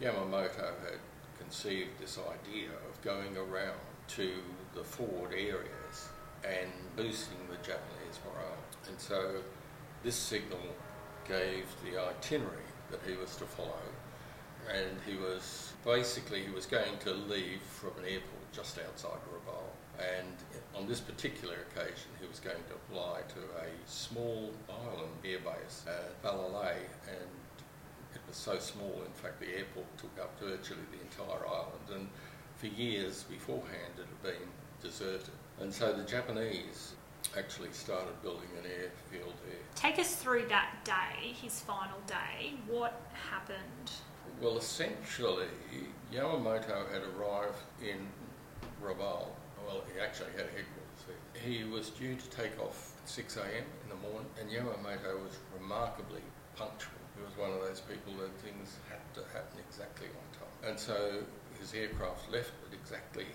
Yamamoto 0.01 0.71
had 0.83 0.99
conceived 1.37 1.99
this 1.99 2.17
idea 2.17 2.69
of 2.89 3.01
going 3.01 3.35
around 3.35 3.79
to 4.07 4.31
the 4.73 4.83
forward 4.83 5.33
areas 5.33 6.09
and 6.43 6.71
boosting 6.95 7.37
the 7.49 7.57
Japanese 7.57 8.19
morale. 8.25 8.57
And 8.87 8.99
so 8.99 9.41
this 10.03 10.15
signal 10.15 10.59
gave 11.27 11.65
the 11.83 11.99
itinerary 12.01 12.61
that 12.91 12.99
he 13.07 13.15
was 13.15 13.35
to 13.37 13.45
follow. 13.45 13.85
And 14.73 14.97
he 15.05 15.15
was 15.17 15.73
basically 15.85 16.43
he 16.43 16.49
was 16.49 16.65
going 16.65 16.97
to 17.01 17.13
leave 17.13 17.61
from 17.61 17.91
an 17.99 18.05
airport 18.05 18.51
just 18.51 18.79
outside 18.79 19.19
Rabaul. 19.31 19.69
And 19.99 20.35
on 20.75 20.87
this 20.87 20.99
particular 20.99 21.55
occasion, 21.69 22.09
he 22.19 22.27
was 22.27 22.39
going 22.39 22.63
to 22.67 22.93
fly 22.93 23.21
to 23.29 23.39
a 23.61 23.69
small 23.89 24.51
island 24.69 25.13
airbase 25.23 25.87
at 25.87 25.93
uh, 25.93 26.27
Ballale, 26.27 26.75
and 27.07 27.29
it 28.13 28.21
was 28.27 28.35
so 28.35 28.59
small, 28.59 29.03
in 29.05 29.13
fact, 29.13 29.39
the 29.39 29.57
airport 29.57 29.85
took 29.97 30.11
up 30.19 30.37
virtually 30.39 30.81
the 30.91 31.01
entire 31.01 31.47
island. 31.47 31.87
And 31.93 32.07
for 32.57 32.67
years 32.67 33.23
beforehand, 33.23 33.93
it 33.97 34.05
had 34.05 34.23
been 34.33 34.47
deserted. 34.81 35.29
And 35.61 35.73
so 35.73 35.93
the 35.93 36.03
Japanese 36.03 36.93
actually 37.37 37.71
started 37.71 38.21
building 38.21 38.49
an 38.63 38.69
airfield 38.69 39.33
there. 39.45 39.59
Take 39.75 39.99
us 39.99 40.15
through 40.15 40.47
that 40.49 40.83
day, 40.83 41.33
his 41.41 41.59
final 41.61 41.99
day. 42.07 42.53
What 42.67 43.01
happened? 43.29 43.91
Well, 44.41 44.57
essentially, 44.57 45.47
Yamamoto 46.13 46.91
had 46.91 47.03
arrived 47.15 47.59
in 47.81 48.07
Rabaul. 48.83 49.27
Well, 49.65 49.83
he 49.93 49.99
actually 49.99 50.31
had 50.31 50.47
headquarters 50.47 51.01
there. 51.07 51.41
He 51.41 51.63
was 51.63 51.89
due 51.89 52.15
to 52.15 52.29
take 52.29 52.59
off 52.59 52.93
at 53.01 53.09
6 53.09 53.37
a.m. 53.37 53.65
in 53.83 53.89
the 53.89 53.95
morning, 53.95 54.29
and 54.39 54.49
Yamamoto 54.49 55.23
was 55.23 55.37
remarkably 55.59 56.21
punctual. 56.55 56.91
He 57.15 57.23
was 57.23 57.37
one 57.37 57.51
of 57.51 57.61
those 57.61 57.79
people 57.79 58.13
that 58.19 58.31
things 58.43 58.75
had 58.89 59.01
to 59.15 59.21
happen 59.33 59.57
exactly 59.67 60.07
on 60.07 60.39
time. 60.39 60.69
And 60.69 60.79
so 60.79 61.23
his 61.59 61.73
aircraft 61.73 62.31
left 62.31 62.51
at 62.67 62.73
exactly 62.73 63.25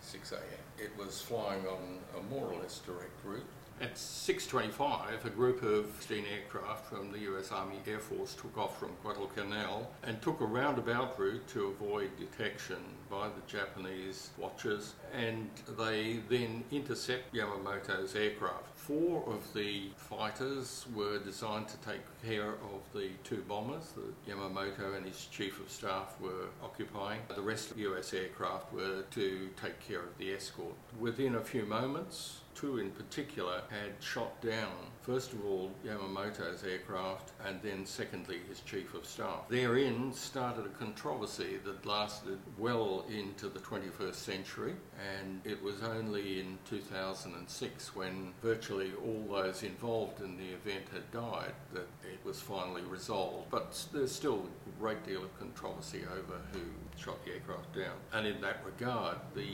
6 0.00 0.32
a.m. 0.32 0.40
It 0.78 0.90
was 0.98 1.20
flying 1.20 1.66
on 1.66 1.98
a 2.18 2.22
more 2.34 2.46
or 2.46 2.60
less 2.60 2.78
direct 2.78 3.24
route. 3.24 3.46
At 3.80 3.94
6.25, 3.94 5.24
a 5.24 5.30
group 5.30 5.62
of 5.62 5.86
16 6.00 6.24
aircraft 6.26 6.86
from 6.86 7.12
the 7.12 7.18
US 7.32 7.52
Army 7.52 7.76
Air 7.86 8.00
Force 8.00 8.34
took 8.34 8.58
off 8.58 8.76
from 8.78 8.90
Guadalcanal 9.04 9.88
and 10.02 10.20
took 10.20 10.40
a 10.40 10.44
roundabout 10.44 11.16
route 11.16 11.46
to 11.48 11.66
avoid 11.66 12.10
detection 12.18 12.78
by 13.08 13.28
the 13.28 13.40
Japanese 13.46 14.30
watchers 14.36 14.94
and 15.14 15.48
they 15.78 16.18
then 16.28 16.64
intercept 16.72 17.32
Yamamoto's 17.32 18.16
aircraft. 18.16 18.77
Four 18.88 19.22
of 19.26 19.52
the 19.52 19.90
fighters 19.98 20.86
were 20.94 21.18
designed 21.18 21.68
to 21.68 21.76
take 21.86 22.00
care 22.24 22.52
of 22.52 22.80
the 22.94 23.10
two 23.22 23.44
bombers 23.46 23.92
that 23.92 24.26
Yamamoto 24.26 24.96
and 24.96 25.04
his 25.04 25.26
chief 25.26 25.60
of 25.60 25.70
staff 25.70 26.18
were 26.18 26.46
occupying. 26.62 27.20
The 27.34 27.42
rest 27.42 27.70
of 27.70 27.76
the 27.76 27.82
US 27.82 28.14
aircraft 28.14 28.72
were 28.72 29.02
to 29.10 29.50
take 29.60 29.78
care 29.86 30.00
of 30.00 30.16
the 30.16 30.32
escort. 30.32 30.72
Within 30.98 31.34
a 31.34 31.40
few 31.42 31.66
moments, 31.66 32.40
two 32.58 32.78
in 32.78 32.90
particular 32.90 33.62
had 33.68 33.92
shot 34.00 34.40
down, 34.42 34.72
first 35.02 35.32
of 35.32 35.44
all, 35.44 35.70
Yamamoto's 35.86 36.64
aircraft, 36.64 37.32
and 37.46 37.60
then 37.62 37.86
secondly, 37.86 38.40
his 38.48 38.60
chief 38.60 38.94
of 38.94 39.06
staff. 39.06 39.48
Therein 39.48 40.12
started 40.12 40.66
a 40.66 40.70
controversy 40.70 41.58
that 41.64 41.86
lasted 41.86 42.38
well 42.58 43.04
into 43.08 43.48
the 43.48 43.60
21st 43.60 44.14
century, 44.14 44.74
and 45.20 45.40
it 45.44 45.62
was 45.62 45.82
only 45.82 46.40
in 46.40 46.58
2006 46.68 47.94
when 47.94 48.32
virtually 48.42 48.92
all 49.04 49.24
those 49.30 49.62
involved 49.62 50.20
in 50.20 50.36
the 50.36 50.48
event 50.48 50.86
had 50.92 51.08
died 51.12 51.54
that 51.72 51.86
it 52.02 52.18
was 52.24 52.40
finally 52.40 52.82
resolved. 52.82 53.50
But 53.50 53.84
there's 53.92 54.12
still 54.12 54.46
a 54.66 54.80
great 54.80 55.06
deal 55.06 55.22
of 55.22 55.38
controversy 55.38 56.02
over 56.10 56.40
who 56.52 56.60
shot 56.96 57.24
the 57.24 57.32
aircraft 57.32 57.74
down. 57.74 57.94
And 58.12 58.26
in 58.26 58.40
that 58.40 58.62
regard, 58.64 59.18
the 59.34 59.46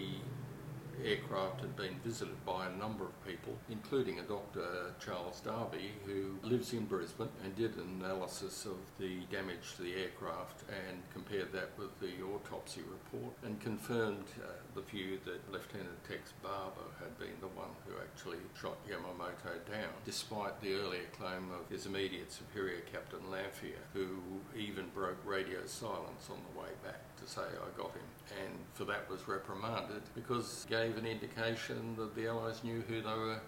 aircraft 1.04 1.61
had 1.61 1.76
been 1.76 1.98
visited 2.04 2.44
by 2.44 2.66
a 2.66 2.76
number 2.76 3.04
of 3.04 3.26
people, 3.26 3.57
including 3.70 4.18
a 4.18 4.22
Dr. 4.22 4.94
Charles 5.04 5.40
Darby, 5.40 5.92
who 6.07 6.37
lives 6.42 6.72
in 6.72 6.85
Brisbane 6.85 7.28
and 7.42 7.54
did 7.57 7.76
an 7.76 8.00
analysis 8.02 8.66
of 8.66 8.76
the 8.98 9.20
damage 9.30 9.76
to 9.76 9.83
the 9.83 9.94
aircraft 9.94 10.62
and 10.68 11.02
compared 11.12 11.52
that 11.52 11.70
with 11.78 11.98
the 12.00 12.22
autopsy 12.22 12.83
report 12.83 13.35
and 13.42 13.61
confirmed 13.61 14.24
uh, 14.42 14.48
the 14.74 14.82
view 14.82 15.18
that 15.24 15.52
Lieutenant 15.52 15.98
Rex 16.08 16.32
Barber 16.42 16.90
had 16.98 17.18
been 17.18 17.37
the 17.40 17.48
one 17.48 17.70
who 17.87 17.94
actually 18.00 18.38
shot 18.60 18.76
Yamamoto 18.88 19.54
down, 19.70 19.92
despite 20.04 20.60
the 20.60 20.74
earlier 20.74 21.06
claim 21.18 21.50
of 21.50 21.68
his 21.70 21.87
immediate 21.87 22.32
superior, 22.32 22.80
Captain 22.92 23.30
Lanphier, 23.30 23.78
who 23.92 24.08
even 24.56 24.87
broke 24.94 25.18
radio 25.24 25.64
silence 25.66 26.28
on 26.30 26.38
the 26.52 26.60
way 26.60 26.68
back 26.82 27.00
to 27.16 27.26
say, 27.30 27.42
I 27.42 27.78
got 27.78 27.92
him. 27.92 28.08
And 28.44 28.54
for 28.72 28.84
that 28.84 29.08
was 29.08 29.26
reprimanded 29.28 30.02
because 30.14 30.66
gave 30.68 30.96
an 30.96 31.06
indication 31.06 31.94
that 31.96 32.14
the 32.14 32.26
Allies 32.26 32.64
knew 32.64 32.82
who 32.88 33.00
they 33.00 33.14
were 33.14 33.40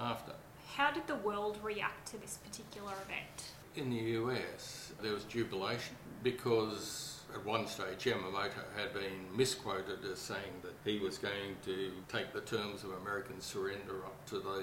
after. 0.00 0.32
How 0.74 0.90
did 0.90 1.06
the 1.06 1.16
world 1.16 1.58
react 1.62 2.10
to 2.12 2.18
this 2.18 2.38
particular 2.38 2.92
event? 3.04 3.52
In 3.76 3.90
the 3.90 4.12
US, 4.20 4.92
there 5.02 5.12
was 5.12 5.24
jubilation 5.24 5.96
because 6.22 7.15
at 7.34 7.44
one 7.44 7.66
stage 7.66 8.04
Yamamoto 8.04 8.62
had 8.76 8.92
been 8.94 9.36
misquoted 9.36 10.04
as 10.10 10.18
saying 10.18 10.62
that 10.62 10.74
he 10.84 10.98
was 10.98 11.18
going 11.18 11.56
to 11.64 11.90
take 12.08 12.32
the 12.32 12.40
terms 12.40 12.84
of 12.84 12.90
American 13.02 13.40
surrender 13.40 14.04
up 14.04 14.24
to 14.26 14.38
the 14.38 14.62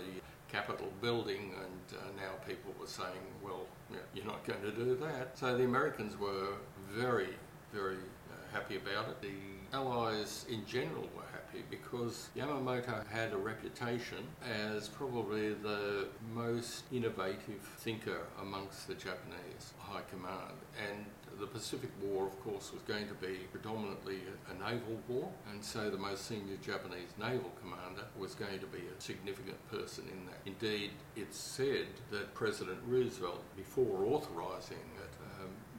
Capitol 0.52 0.92
building, 1.02 1.52
and 1.58 1.98
uh, 1.98 2.04
now 2.16 2.30
people 2.48 2.74
were 2.80 2.88
saying, 2.88 3.26
well, 3.44 3.66
you're 4.14 4.26
not 4.26 4.46
going 4.46 4.62
to 4.62 4.72
do 4.72 4.96
that. 4.96 5.36
So 5.36 5.58
the 5.58 5.64
Americans 5.64 6.18
were 6.18 6.50
very, 6.92 7.30
very 7.74 7.96
uh, 7.96 8.54
happy 8.54 8.78
about 8.78 9.10
it. 9.10 9.20
The 9.22 9.34
Allies 9.74 10.46
in 10.52 10.64
general 10.68 11.10
were 11.16 11.24
happy 11.32 11.64
because 11.72 12.30
Yamamoto 12.38 13.08
had 13.08 13.34
a 13.34 13.38
reputation 13.38 14.20
as 14.48 14.88
probably 14.88 15.54
the 15.56 16.06
most 16.32 16.84
innovative 16.92 17.60
thinker 17.80 18.22
amongst 18.40 18.88
the 18.88 18.94
Japanese 18.94 19.74
high 19.80 20.04
command. 20.12 20.54
And 20.78 21.06
the 21.40 21.48
Pacific 21.48 21.90
War, 22.04 22.28
of 22.28 22.40
course, 22.44 22.72
was 22.72 22.84
going 22.84 23.08
to 23.08 23.16
be 23.16 23.40
predominantly 23.52 24.20
a 24.48 24.54
naval 24.54 25.00
war, 25.08 25.32
and 25.52 25.66
so 25.66 25.90
the 25.90 25.98
most 25.98 26.28
senior 26.28 26.58
Japanese 26.58 27.10
naval 27.20 27.52
commander 27.60 28.04
was 28.16 28.36
going 28.36 28.60
to 28.60 28.68
be 28.68 28.78
a 28.96 29.02
significant 29.02 29.58
person 29.72 30.04
in 30.12 30.24
that. 30.28 30.38
Indeed, 30.46 30.92
it's 31.16 31.40
said 31.40 31.88
that 32.12 32.36
President 32.36 32.78
Roosevelt, 32.88 33.42
before 33.58 34.06
authorising 34.06 34.78
it, 34.78 35.14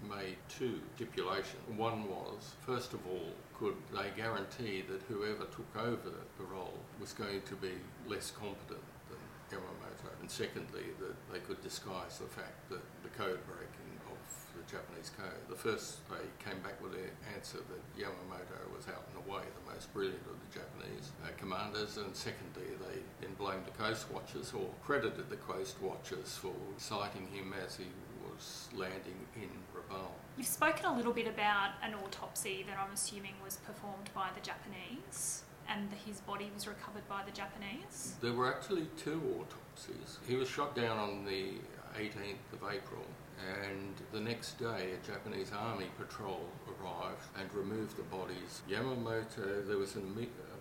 made 0.09 0.37
two 0.49 0.81
stipulations. 0.97 1.63
One 1.77 2.09
was, 2.09 2.55
first 2.67 2.93
of 2.93 3.01
all, 3.07 3.29
could 3.59 3.77
they 3.93 4.11
guarantee 4.17 4.83
that 4.89 5.03
whoever 5.09 5.45
took 5.47 5.71
over 5.77 6.13
the 6.39 6.45
role 6.45 6.79
was 7.01 7.13
going 7.13 7.43
to 7.43 7.55
be 7.57 7.73
less 8.07 8.31
competent 8.31 8.85
than 9.09 9.19
Yamamoto? 9.51 10.11
And 10.21 10.31
secondly, 10.31 10.85
that 11.01 11.15
they 11.33 11.39
could 11.41 11.63
disguise 11.63 12.19
the 12.19 12.27
fact 12.27 12.69
that 12.71 12.83
the 13.03 13.11
code 13.11 13.41
breaking 13.47 13.95
of 14.11 14.19
the 14.55 14.65
Japanese 14.71 15.11
code. 15.17 15.43
The 15.49 15.57
first, 15.57 15.99
they 16.09 16.25
came 16.39 16.61
back 16.63 16.81
with 16.83 16.93
the 16.93 17.11
answer 17.35 17.59
that 17.59 17.83
Yamamoto 17.99 18.61
was 18.75 18.87
out 18.89 19.05
and 19.11 19.27
away 19.27 19.43
the 19.43 19.73
most 19.73 19.93
brilliant 19.93 20.23
of 20.27 20.39
the 20.39 20.51
Japanese 20.61 21.11
uh, 21.25 21.29
commanders, 21.37 21.97
and 21.97 22.15
secondly, 22.15 22.75
they 22.79 22.99
then 23.21 23.35
blamed 23.35 23.67
the 23.67 23.77
Coast 23.77 24.11
Watchers 24.13 24.53
or 24.55 24.69
credited 24.85 25.29
the 25.31 25.37
Coast 25.37 25.81
Watchers 25.83 26.37
for 26.37 26.55
sighting 26.79 27.27
him 27.33 27.55
as 27.65 27.77
he 27.77 27.87
was 28.25 28.69
landing 28.75 29.19
in 29.37 29.51
Rabaul. 29.95 30.11
You've 30.37 30.47
spoken 30.47 30.87
a 30.87 30.97
little 30.97 31.13
bit 31.13 31.27
about 31.27 31.71
an 31.83 31.95
autopsy 31.95 32.65
that 32.69 32.79
I'm 32.79 32.93
assuming 32.93 33.35
was 33.43 33.57
performed 33.57 34.11
by 34.15 34.29
the 34.35 34.41
Japanese 34.41 35.43
and 35.69 35.89
his 36.07 36.21
body 36.21 36.51
was 36.55 36.67
recovered 36.67 37.07
by 37.09 37.23
the 37.25 37.31
Japanese. 37.31 38.15
There 38.21 38.33
were 38.33 38.53
actually 38.53 38.87
two 38.97 39.21
autopsies. 39.39 40.19
He 40.27 40.37
was 40.37 40.49
shot 40.49 40.77
down 40.77 40.99
on 40.99 41.25
the 41.25 41.53
18th 41.99 42.53
of 42.53 42.63
April, 42.71 43.05
and 43.63 43.95
the 44.13 44.21
next 44.21 44.59
day 44.59 44.91
a 44.93 45.07
Japanese 45.07 45.53
army 45.57 45.87
patrol 45.99 46.49
arrived 46.69 47.25
and 47.39 47.53
removed 47.55 47.97
the 47.97 48.03
bodies. 48.05 48.63
Yamamoto, 48.69 49.67
there 49.67 49.79
was 49.79 49.97
a, 49.97 50.01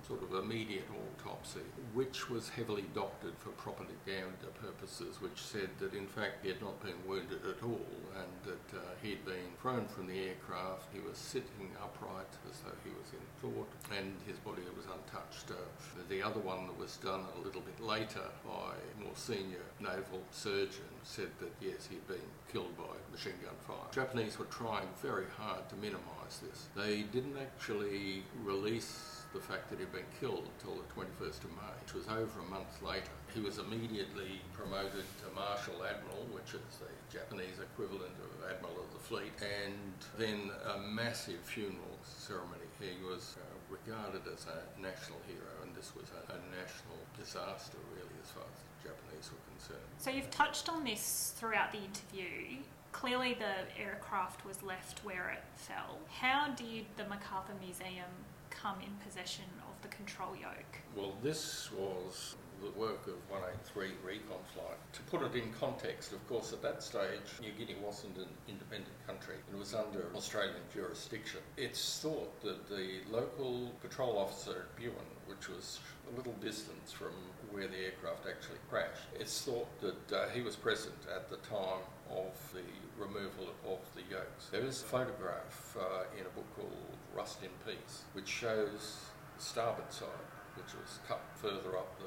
sort 0.07 0.21
of 0.23 0.33
immediate 0.33 0.85
autopsy, 0.91 1.63
which 1.93 2.29
was 2.29 2.49
heavily 2.49 2.85
doctored 2.93 3.33
for 3.39 3.49
propaganda 3.51 4.51
purposes, 4.61 5.21
which 5.21 5.39
said 5.41 5.69
that 5.79 5.93
in 5.93 6.07
fact 6.07 6.43
he 6.43 6.49
had 6.49 6.61
not 6.61 6.81
been 6.83 6.97
wounded 7.07 7.39
at 7.47 7.63
all 7.63 7.87
and 8.19 8.31
that 8.43 8.77
uh, 8.77 8.81
he 9.01 9.11
had 9.11 9.25
been 9.25 9.51
thrown 9.61 9.87
from 9.87 10.07
the 10.07 10.19
aircraft. 10.19 10.87
He 10.93 10.99
was 10.99 11.17
sitting 11.17 11.71
upright 11.81 12.27
as 12.49 12.59
though 12.59 12.77
he 12.83 12.91
was 12.91 13.09
in 13.13 13.25
thought 13.41 13.69
and 13.97 14.13
his 14.27 14.37
body 14.39 14.61
was 14.75 14.85
untouched. 14.85 15.51
Uh, 15.51 16.03
the 16.09 16.21
other 16.21 16.39
one 16.39 16.67
that 16.67 16.77
was 16.77 16.97
done 16.97 17.23
a 17.37 17.45
little 17.45 17.61
bit 17.61 17.79
later 17.79 18.27
by 18.45 18.75
a 18.75 19.03
more 19.03 19.15
senior 19.15 19.63
naval 19.79 20.21
surgeon 20.31 20.91
said 21.03 21.29
that 21.39 21.51
yes, 21.61 21.87
he'd 21.89 22.07
been 22.07 22.29
killed 22.51 22.75
by 22.77 22.93
machine 23.11 23.33
gun 23.43 23.55
fire. 23.65 23.87
Japanese 23.91 24.37
were 24.37 24.45
trying 24.45 24.87
very 25.01 25.25
hard 25.37 25.67
to 25.69 25.75
minimise 25.75 26.39
this. 26.41 26.67
They 26.75 27.03
didn't 27.03 27.37
actually 27.37 28.23
release 28.43 29.12
the 29.33 29.41
fact 29.41 29.69
that 29.69 29.79
he'd 29.79 29.91
been 29.91 30.07
killed 30.21 30.45
until 30.45 30.77
the 30.77 30.87
21st 30.93 31.41
of 31.43 31.51
May, 31.57 31.73
which 31.81 31.93
was 31.97 32.05
over 32.07 32.39
a 32.39 32.49
month 32.53 32.69
later. 32.85 33.09
He 33.33 33.41
was 33.41 33.57
immediately 33.57 34.39
promoted 34.53 35.05
to 35.25 35.27
Marshal 35.33 35.81
Admiral, 35.81 36.29
which 36.29 36.53
is 36.53 36.61
the 36.77 36.93
Japanese 37.09 37.57
equivalent 37.57 38.13
of 38.21 38.29
Admiral 38.45 38.77
of 38.77 38.93
the 38.93 39.01
Fleet, 39.01 39.33
and 39.41 39.97
then 40.17 40.53
a 40.75 40.77
massive 40.85 41.41
funeral 41.41 41.97
ceremony. 42.05 42.69
He 42.79 42.93
was 43.01 43.35
uh, 43.41 43.43
regarded 43.73 44.21
as 44.29 44.45
a 44.45 44.61
national 44.79 45.17
hero, 45.25 45.65
and 45.65 45.73
this 45.73 45.93
was 45.97 46.05
a, 46.13 46.37
a 46.37 46.39
national 46.53 47.01
disaster, 47.17 47.81
really, 47.97 48.17
as 48.21 48.29
far 48.29 48.45
as 48.45 48.59
the 48.61 48.93
Japanese 48.93 49.33
were 49.33 49.41
concerned. 49.49 49.89
So 49.97 50.11
you've 50.13 50.31
touched 50.31 50.69
on 50.69 50.83
this 50.83 51.33
throughout 51.37 51.71
the 51.71 51.81
interview. 51.81 52.61
Clearly, 52.91 53.33
the 53.33 53.65
aircraft 53.81 54.45
was 54.45 54.61
left 54.61 55.03
where 55.03 55.33
it 55.33 55.43
fell. 55.55 55.97
How 56.21 56.53
did 56.53 56.85
the 56.95 57.05
MacArthur 57.05 57.53
Museum 57.59 58.13
come 58.61 58.79
in 58.81 58.93
possession 59.05 59.45
of 59.67 59.81
the 59.81 59.87
control 59.89 60.35
yoke? 60.35 60.79
Well, 60.95 61.13
this 61.21 61.69
was 61.71 62.35
the 62.63 62.79
work 62.79 63.05
of 63.07 63.19
183 63.29 63.91
Recon 64.03 64.39
Flight. 64.53 64.79
To 64.93 65.01
put 65.03 65.21
it 65.21 65.35
in 65.35 65.51
context, 65.59 66.13
of 66.13 66.25
course, 66.29 66.53
at 66.53 66.61
that 66.61 66.81
stage, 66.81 67.27
New 67.41 67.51
Guinea 67.51 67.75
wasn't 67.83 68.17
an 68.17 68.31
independent 68.47 68.95
country. 69.05 69.35
It 69.51 69.57
was 69.57 69.73
under 69.73 70.07
Australian 70.15 70.63
jurisdiction. 70.73 71.41
It's 71.57 71.99
thought 71.99 72.41
that 72.41 72.69
the 72.69 73.01
local 73.11 73.71
patrol 73.81 74.17
officer 74.17 74.67
at 74.67 74.75
Buin, 74.77 75.09
which 75.27 75.49
was 75.49 75.79
a 76.11 76.17
little 76.17 76.33
distance 76.33 76.91
from 76.91 77.11
where 77.51 77.67
the 77.67 77.77
aircraft 77.77 78.25
actually 78.27 78.59
crashed, 78.69 79.11
it's 79.19 79.41
thought 79.41 79.67
that 79.81 80.11
uh, 80.15 80.29
he 80.29 80.41
was 80.41 80.55
present 80.55 80.95
at 81.13 81.29
the 81.29 81.37
time 81.37 81.83
of 82.09 82.31
the 82.53 82.63
removal 82.97 83.49
of 83.67 83.79
the 83.95 84.01
yokes. 84.09 84.47
There 84.51 84.65
is 84.65 84.81
a 84.81 84.85
photograph 84.85 85.75
uh, 85.79 86.03
in 86.17 86.25
a 86.25 86.29
book 86.29 86.47
called 86.55 86.71
Rust 87.15 87.39
in 87.43 87.49
Peace, 87.65 88.03
which 88.13 88.27
shows 88.27 88.97
the 89.37 89.43
starboard 89.43 89.91
side, 89.91 90.07
which 90.55 90.73
was 90.73 90.99
cut 91.07 91.21
further 91.35 91.77
up 91.77 91.99
the, 91.99 92.05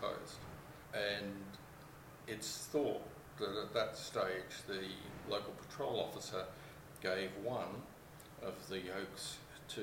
post. 0.00 0.36
And 0.94 1.32
it's 2.26 2.68
thought 2.72 3.02
that 3.38 3.50
at 3.50 3.74
that 3.74 3.96
stage 3.96 4.64
the 4.66 4.82
local 5.30 5.52
patrol 5.68 6.00
officer 6.00 6.44
gave 7.02 7.30
one 7.42 7.82
of 8.42 8.54
the 8.68 8.78
yokes 8.78 9.38
to, 9.68 9.82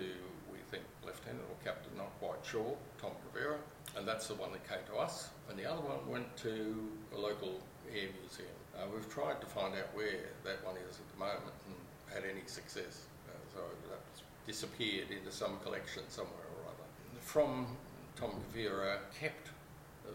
we 0.51 0.57
think, 0.71 0.83
Lieutenant 1.05 1.43
or 1.49 1.55
Captain, 1.63 1.91
not 1.97 2.11
quite 2.19 2.39
sure, 2.43 2.75
Tom 3.01 3.11
Rivera, 3.33 3.57
and 3.97 4.07
that's 4.07 4.27
the 4.27 4.35
one 4.35 4.51
that 4.51 4.67
came 4.67 4.83
to 4.87 4.95
us. 4.95 5.29
And 5.49 5.59
the 5.59 5.69
other 5.69 5.81
one 5.81 6.09
went 6.09 6.35
to 6.37 6.89
a 7.15 7.19
local 7.19 7.59
air 7.93 8.09
museum. 8.19 8.55
Uh, 8.75 8.85
we've 8.91 9.07
tried 9.09 9.39
to 9.41 9.47
find 9.47 9.75
out 9.75 9.93
where 9.93 10.33
that 10.43 10.63
one 10.65 10.75
is 10.89 10.97
at 10.97 11.07
the 11.13 11.19
moment 11.19 11.53
and 11.67 11.75
had 12.13 12.23
any 12.29 12.45
success. 12.47 13.05
Uh, 13.27 13.37
so 13.53 13.59
that's 13.89 14.23
disappeared 14.47 15.07
into 15.11 15.31
some 15.31 15.59
collection 15.63 16.03
somewhere 16.09 16.47
or 16.57 16.71
other. 16.71 16.87
From 17.21 17.67
Tom 18.15 18.31
Kavira 18.31 18.97
kept 19.19 19.49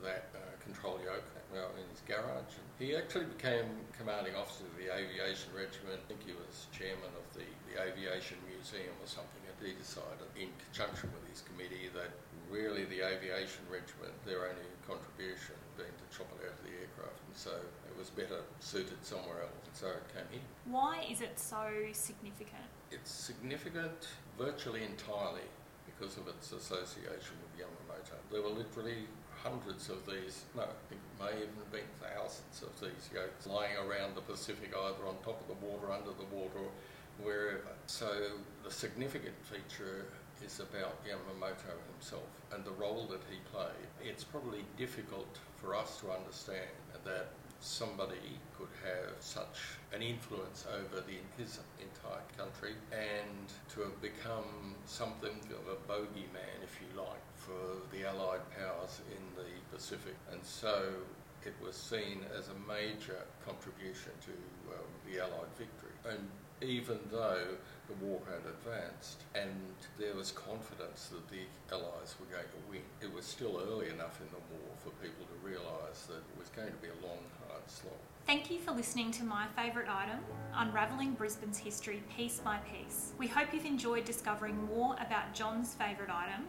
that 0.02 0.30
uh, 0.36 0.40
control 0.64 1.00
yoke 1.04 1.24
well, 1.52 1.72
in 1.80 1.86
his 1.88 2.04
garage. 2.04 2.52
And 2.60 2.68
he 2.76 2.92
actually 2.92 3.28
became 3.32 3.64
commanding 3.96 4.36
officer 4.36 4.68
of 4.68 4.76
the 4.76 4.92
aviation 4.92 5.48
regiment. 5.56 6.00
I 6.04 6.04
think 6.08 6.20
he 6.24 6.36
was 6.36 6.68
chairman 6.76 7.08
of 7.16 7.26
the, 7.32 7.46
the 7.72 7.80
aviation 7.80 8.36
museum 8.44 8.92
or 9.00 9.08
something. 9.08 9.40
And 9.48 9.56
he 9.64 9.72
decided, 9.76 10.28
in 10.36 10.52
conjunction 10.68 11.08
with 11.16 11.24
his 11.32 11.40
committee, 11.48 11.88
that 11.96 12.12
really 12.52 12.84
the 12.88 13.00
aviation 13.04 13.64
regiment, 13.72 14.12
their 14.24 14.44
only 14.48 14.68
contribution 14.84 15.56
being 15.76 15.92
to 15.92 16.06
chop 16.12 16.28
it 16.36 16.48
out 16.48 16.56
of 16.56 16.64
the 16.64 16.74
aircraft. 16.76 17.20
And 17.28 17.36
so 17.36 17.52
it 17.56 17.94
was 17.96 18.12
better 18.12 18.44
suited 18.60 19.00
somewhere 19.00 19.48
else. 19.48 19.64
And 19.64 19.76
so 19.76 19.88
it 19.88 20.04
came 20.12 20.28
here. 20.32 20.46
Why 20.68 21.04
is 21.08 21.20
it 21.20 21.40
so 21.40 21.64
significant? 21.92 22.68
It's 22.92 23.10
significant 23.10 24.08
virtually 24.36 24.84
entirely 24.84 25.48
because 25.84 26.16
of 26.16 26.28
its 26.28 26.52
association 26.52 27.36
with 27.40 27.52
Yamamoto. 27.56 28.16
There 28.30 28.40
were 28.40 28.54
literally 28.54 29.08
hundreds 29.42 29.88
of 29.88 30.04
these, 30.06 30.44
no, 30.56 30.62
it 30.62 30.98
may 31.20 31.30
even 31.36 31.54
have 31.58 31.72
been 31.72 31.90
thousands 32.00 32.62
of 32.62 32.72
these 32.80 33.10
yokes 33.12 33.46
lying 33.46 33.76
around 33.76 34.14
the 34.14 34.20
Pacific, 34.20 34.70
either 34.74 35.06
on 35.06 35.16
top 35.24 35.40
of 35.40 35.48
the 35.48 35.66
water, 35.66 35.92
under 35.92 36.10
the 36.10 36.28
water, 36.34 36.66
wherever. 37.22 37.60
So 37.86 38.08
the 38.64 38.70
significant 38.70 39.34
feature 39.42 40.06
is 40.44 40.60
about 40.60 41.04
Yamamoto 41.04 41.74
himself 41.92 42.28
and 42.52 42.64
the 42.64 42.70
role 42.72 43.06
that 43.10 43.20
he 43.30 43.38
played. 43.52 43.88
It's 44.02 44.24
probably 44.24 44.64
difficult 44.76 45.38
for 45.56 45.74
us 45.74 46.00
to 46.00 46.12
understand 46.12 46.70
that 47.04 47.28
somebody 47.60 48.38
could 48.56 48.68
have 48.84 49.14
such 49.20 49.78
an 49.92 50.02
influence 50.02 50.66
over 50.72 51.02
the, 51.02 51.18
his 51.36 51.58
entire 51.80 52.22
country 52.36 52.74
and 52.92 53.48
to 53.72 53.80
have 53.80 54.00
become 54.00 54.74
something 54.86 55.36
of 55.50 55.66
a 55.66 55.76
bogeyman, 55.90 56.58
if 56.62 56.78
you 56.80 57.00
like, 57.00 57.24
for 57.36 57.82
the 57.92 58.06
Allied 58.06 58.42
powers 58.56 59.00
in 59.10 59.22
the 59.36 59.50
Pacific. 59.74 60.14
And 60.30 60.40
so 60.42 60.92
it 61.44 61.54
was 61.64 61.76
seen 61.76 62.24
as 62.36 62.48
a 62.48 62.58
major 62.66 63.24
contribution 63.44 64.12
to 64.26 64.32
um, 64.74 64.90
the 65.06 65.20
Allied 65.20 65.52
victory. 65.56 65.94
And 66.08 66.28
even 66.60 66.98
though 67.10 67.56
the 67.86 67.94
war 68.04 68.20
had 68.26 68.42
advanced 68.44 69.22
and 69.34 69.54
there 69.98 70.14
was 70.14 70.32
confidence 70.32 71.08
that 71.14 71.24
the 71.30 71.46
Allies 71.70 72.18
were 72.18 72.26
going 72.26 72.50
to 72.50 72.62
win, 72.68 72.86
it 73.00 73.12
was 73.14 73.24
still 73.24 73.62
early 73.70 73.88
enough 73.88 74.20
in 74.20 74.28
the 74.34 74.42
war 74.50 74.68
for 74.82 74.90
people 74.98 75.24
to 75.24 75.36
realise 75.46 76.10
that 76.10 76.18
it 76.18 76.36
was 76.38 76.48
going 76.50 76.70
to 76.70 76.82
be 76.82 76.90
a 76.90 77.00
long, 77.06 77.22
Thank 78.26 78.50
you 78.50 78.58
for 78.58 78.72
listening 78.72 79.10
to 79.12 79.24
my 79.24 79.46
favourite 79.56 79.88
item, 79.88 80.18
Unravelling 80.54 81.12
Brisbane's 81.12 81.58
History 81.58 82.02
Piece 82.14 82.40
by 82.40 82.58
Piece. 82.58 83.12
We 83.18 83.26
hope 83.26 83.54
you've 83.54 83.64
enjoyed 83.64 84.04
discovering 84.04 84.66
more 84.66 84.94
about 84.94 85.32
John's 85.32 85.74
favourite 85.74 86.10
item, 86.10 86.46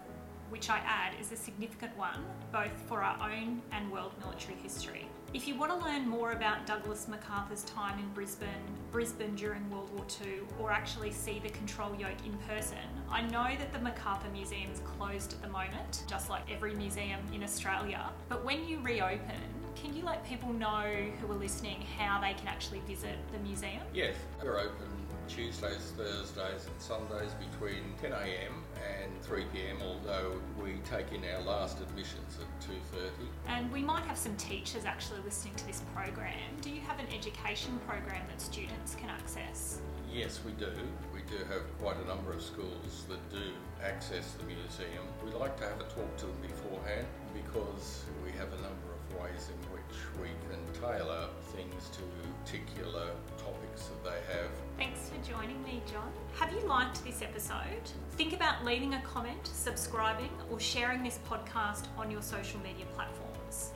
which 0.49 0.69
I 0.69 0.79
add 0.79 1.13
is 1.19 1.32
a 1.32 1.38
significant 1.38 1.95
one, 1.97 2.25
both 2.51 2.71
for 2.88 3.01
our 3.01 3.32
own 3.32 3.62
and 3.71 3.91
world 3.91 4.13
military 4.19 4.58
history. 4.62 5.08
If 5.34 5.47
you 5.47 5.55
want 5.55 5.71
to 5.71 5.77
learn 5.77 6.08
more 6.08 6.32
about 6.32 6.65
Douglas 6.65 7.08
MacArthur's 7.08 7.63
time 7.63 7.99
in 7.99 8.10
Brisbane, 8.13 8.49
Brisbane 8.91 9.36
during 9.36 9.69
World 9.69 9.89
War 9.93 10.05
II, 10.25 10.39
or 10.60 10.71
actually 10.71 11.12
see 11.12 11.39
the 11.39 11.49
control 11.49 11.95
yoke 11.95 12.25
in 12.25 12.36
person, 12.39 12.77
I 13.10 13.21
know 13.21 13.55
that 13.58 13.71
the 13.71 13.79
MacArthur 13.79 14.29
Museum 14.29 14.71
is 14.71 14.79
closed 14.79 15.34
at 15.34 15.41
the 15.41 15.49
moment, 15.49 16.03
just 16.08 16.29
like 16.29 16.49
every 16.51 16.73
museum 16.75 17.19
in 17.32 17.43
Australia. 17.43 18.10
But 18.27 18.43
when 18.43 18.67
you 18.67 18.79
reopen, 18.79 19.59
can 19.89 19.97
you 19.97 20.06
let 20.06 20.23
people 20.23 20.54
know 20.54 20.86
who 21.19 21.32
are 21.32 21.36
listening 21.36 21.84
how 21.97 22.21
they 22.21 22.34
can 22.34 22.47
actually 22.47 22.80
visit 22.82 23.15
the 23.32 23.39
museum? 23.39 23.82
Yes, 23.91 24.13
we're 24.43 24.60
open 24.60 24.86
Tuesdays, 25.28 25.93
Thursdays, 25.97 26.67
and 26.67 26.80
Sundays 26.80 27.32
between 27.34 27.82
10 27.99 28.12
a.m. 28.12 28.63
and 28.75 29.12
3 29.23 29.45
p.m. 29.52 29.78
Although 29.82 30.39
we 30.62 30.73
take 30.89 31.12
in 31.12 31.23
our 31.34 31.41
last 31.41 31.82
admissions 31.82 32.38
at 32.39 32.69
2:30. 32.69 33.28
And 33.47 33.71
we 33.71 33.82
might 33.82 34.04
have 34.04 34.17
some 34.17 34.36
teachers 34.36 34.86
actually 34.86 35.21
listening 35.25 35.56
to 35.56 35.65
this 35.65 35.82
program. 35.95 36.38
Do 36.62 36.69
you 36.69 36.82
have 36.82 36.99
an 36.99 37.08
education 37.15 37.80
program 37.88 38.21
that 38.30 38.41
students 38.41 38.93
can 38.95 39.10
access? 39.10 39.82
Yes, 40.12 40.39
we 40.45 40.52
do. 40.52 40.71
We 41.13 41.21
do 41.21 41.43
have 41.45 41.62
quite 41.80 41.97
a 41.97 42.08
number 42.08 42.34
of 42.34 42.41
schools 42.41 43.06
that 43.10 43.21
do 43.32 43.54
access 43.84 44.34
the 44.34 44.45
museum. 44.45 45.06
We 45.23 45.32
like 45.32 45.58
to 45.58 45.63
have 45.63 45.80
a 45.80 45.89
talk 45.95 46.15
to 46.17 46.25
them 46.25 46.38
beforehand 46.41 47.08
because 47.34 48.04
we 48.23 48.32
have 48.32 48.49
a 48.49 48.62
number 48.62 48.88
ways 49.21 49.49
in 49.49 49.60
which 49.73 49.97
we 50.21 50.29
can 50.49 50.60
tailor 50.82 51.29
things 51.55 51.89
to 51.89 52.01
particular 52.43 53.12
topics 53.38 53.88
that 53.88 54.03
they 54.03 54.34
have. 54.34 54.49
Thanks 54.77 55.10
for 55.10 55.32
joining 55.32 55.62
me, 55.63 55.82
John. 55.91 56.12
Have 56.38 56.51
you 56.53 56.67
liked 56.67 57.03
this 57.03 57.21
episode? 57.21 57.84
Think 58.12 58.34
about 58.34 58.63
leaving 58.65 58.93
a 58.93 59.01
comment, 59.01 59.45
subscribing, 59.45 60.32
or 60.49 60.60
sharing 60.60 61.03
this 61.03 61.19
podcast 61.29 61.86
on 61.97 62.10
your 62.10 62.21
social 62.21 62.60
media 62.62 62.86
platforms. 62.95 63.71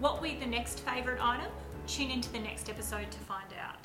What 0.00 0.14
will 0.14 0.28
be 0.28 0.36
the 0.36 0.46
next 0.46 0.80
favourite 0.80 1.22
item? 1.22 1.50
Tune 1.86 2.10
into 2.10 2.30
the 2.32 2.38
next 2.38 2.68
episode 2.68 3.10
to 3.10 3.18
find 3.20 3.48
out. 3.60 3.75